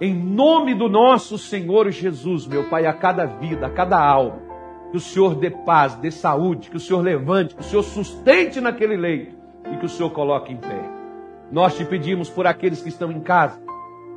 em 0.00 0.12
nome 0.12 0.74
do 0.74 0.88
nosso 0.88 1.38
Senhor 1.38 1.90
Jesus, 1.90 2.46
meu 2.46 2.64
Pai, 2.64 2.84
a 2.84 2.92
cada 2.92 3.26
vida, 3.26 3.66
a 3.66 3.70
cada 3.70 3.98
alma, 3.98 4.42
que 4.90 4.96
o 4.96 5.00
Senhor 5.00 5.36
dê 5.36 5.50
paz, 5.50 5.94
dê 5.94 6.10
saúde, 6.10 6.68
que 6.68 6.76
o 6.76 6.80
Senhor 6.80 7.00
levante, 7.00 7.54
que 7.54 7.60
o 7.60 7.64
Senhor 7.64 7.82
sustente 7.82 8.60
naquele 8.60 8.96
leito 8.96 9.36
e 9.72 9.76
que 9.76 9.86
o 9.86 9.88
Senhor 9.88 10.10
coloque 10.10 10.52
em 10.52 10.56
pé. 10.56 10.90
Nós 11.50 11.76
te 11.76 11.84
pedimos 11.84 12.28
por 12.28 12.46
aqueles 12.46 12.82
que 12.82 12.88
estão 12.88 13.12
em 13.12 13.20
casa, 13.20 13.62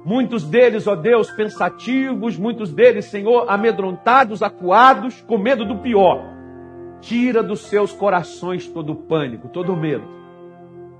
muitos 0.03 0.43
deles, 0.43 0.87
ó 0.87 0.95
Deus, 0.95 1.29
pensativos, 1.29 2.37
muitos 2.37 2.73
deles, 2.73 3.05
Senhor, 3.05 3.45
amedrontados, 3.47 4.41
acuados, 4.41 5.21
com 5.27 5.37
medo 5.37 5.63
do 5.63 5.77
pior. 5.77 6.23
Tira 7.01 7.43
dos 7.43 7.67
seus 7.67 7.93
corações 7.93 8.67
todo 8.67 8.93
o 8.93 8.95
pânico, 8.95 9.47
todo 9.47 9.73
o 9.73 9.77
medo. 9.77 10.17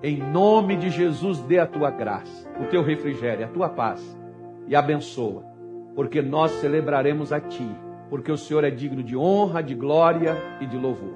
Em 0.04 0.18
nome 0.18 0.76
de 0.76 0.92
Jesus, 0.92 1.42
dê 1.42 1.58
a 1.58 1.66
tua 1.66 1.90
graça, 1.90 2.48
o 2.62 2.66
teu 2.66 2.84
refrigério, 2.84 3.46
a 3.46 3.50
tua 3.50 3.70
paz 3.70 4.16
e 4.68 4.76
abençoa, 4.76 5.44
porque 5.96 6.22
nós 6.22 6.52
celebraremos 6.52 7.32
a 7.32 7.40
Ti, 7.40 7.68
porque 8.10 8.32
o 8.32 8.38
Senhor 8.38 8.64
é 8.64 8.70
digno 8.70 9.04
de 9.04 9.16
honra, 9.16 9.62
de 9.62 9.74
glória 9.76 10.36
e 10.62 10.66
de 10.66 10.78
louvor. 10.78 11.16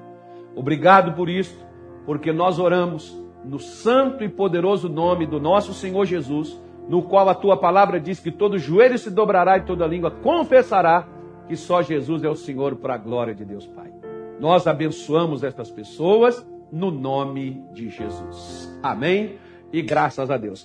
Obrigado 0.54 1.12
por 1.14 1.28
isto, 1.28 1.64
porque 2.04 2.32
nós 2.32 2.58
oramos 2.58 3.16
no 3.44 3.58
santo 3.58 4.22
e 4.22 4.28
poderoso 4.28 4.88
nome 4.88 5.26
do 5.26 5.40
nosso 5.40 5.72
Senhor 5.72 6.04
Jesus, 6.04 6.60
no 6.88 7.02
qual 7.02 7.28
a 7.28 7.34
Tua 7.34 7.56
palavra 7.56 8.00
diz 8.00 8.20
que 8.20 8.30
todo 8.30 8.58
joelho 8.58 8.98
se 8.98 9.10
dobrará 9.10 9.58
e 9.58 9.62
toda 9.62 9.86
língua 9.86 10.10
confessará 10.10 11.06
que 11.46 11.56
só 11.56 11.82
Jesus 11.82 12.22
é 12.22 12.28
o 12.28 12.36
Senhor 12.36 12.76
para 12.76 12.94
a 12.94 12.98
glória 12.98 13.34
de 13.34 13.44
Deus 13.44 13.66
Pai. 13.66 13.92
Nós 14.40 14.66
abençoamos 14.66 15.44
estas 15.44 15.70
pessoas 15.70 16.46
no 16.70 16.90
nome 16.90 17.64
de 17.72 17.88
Jesus. 17.90 18.78
Amém 18.82 19.36
e 19.72 19.82
graças 19.82 20.30
a 20.30 20.36
Deus. 20.36 20.60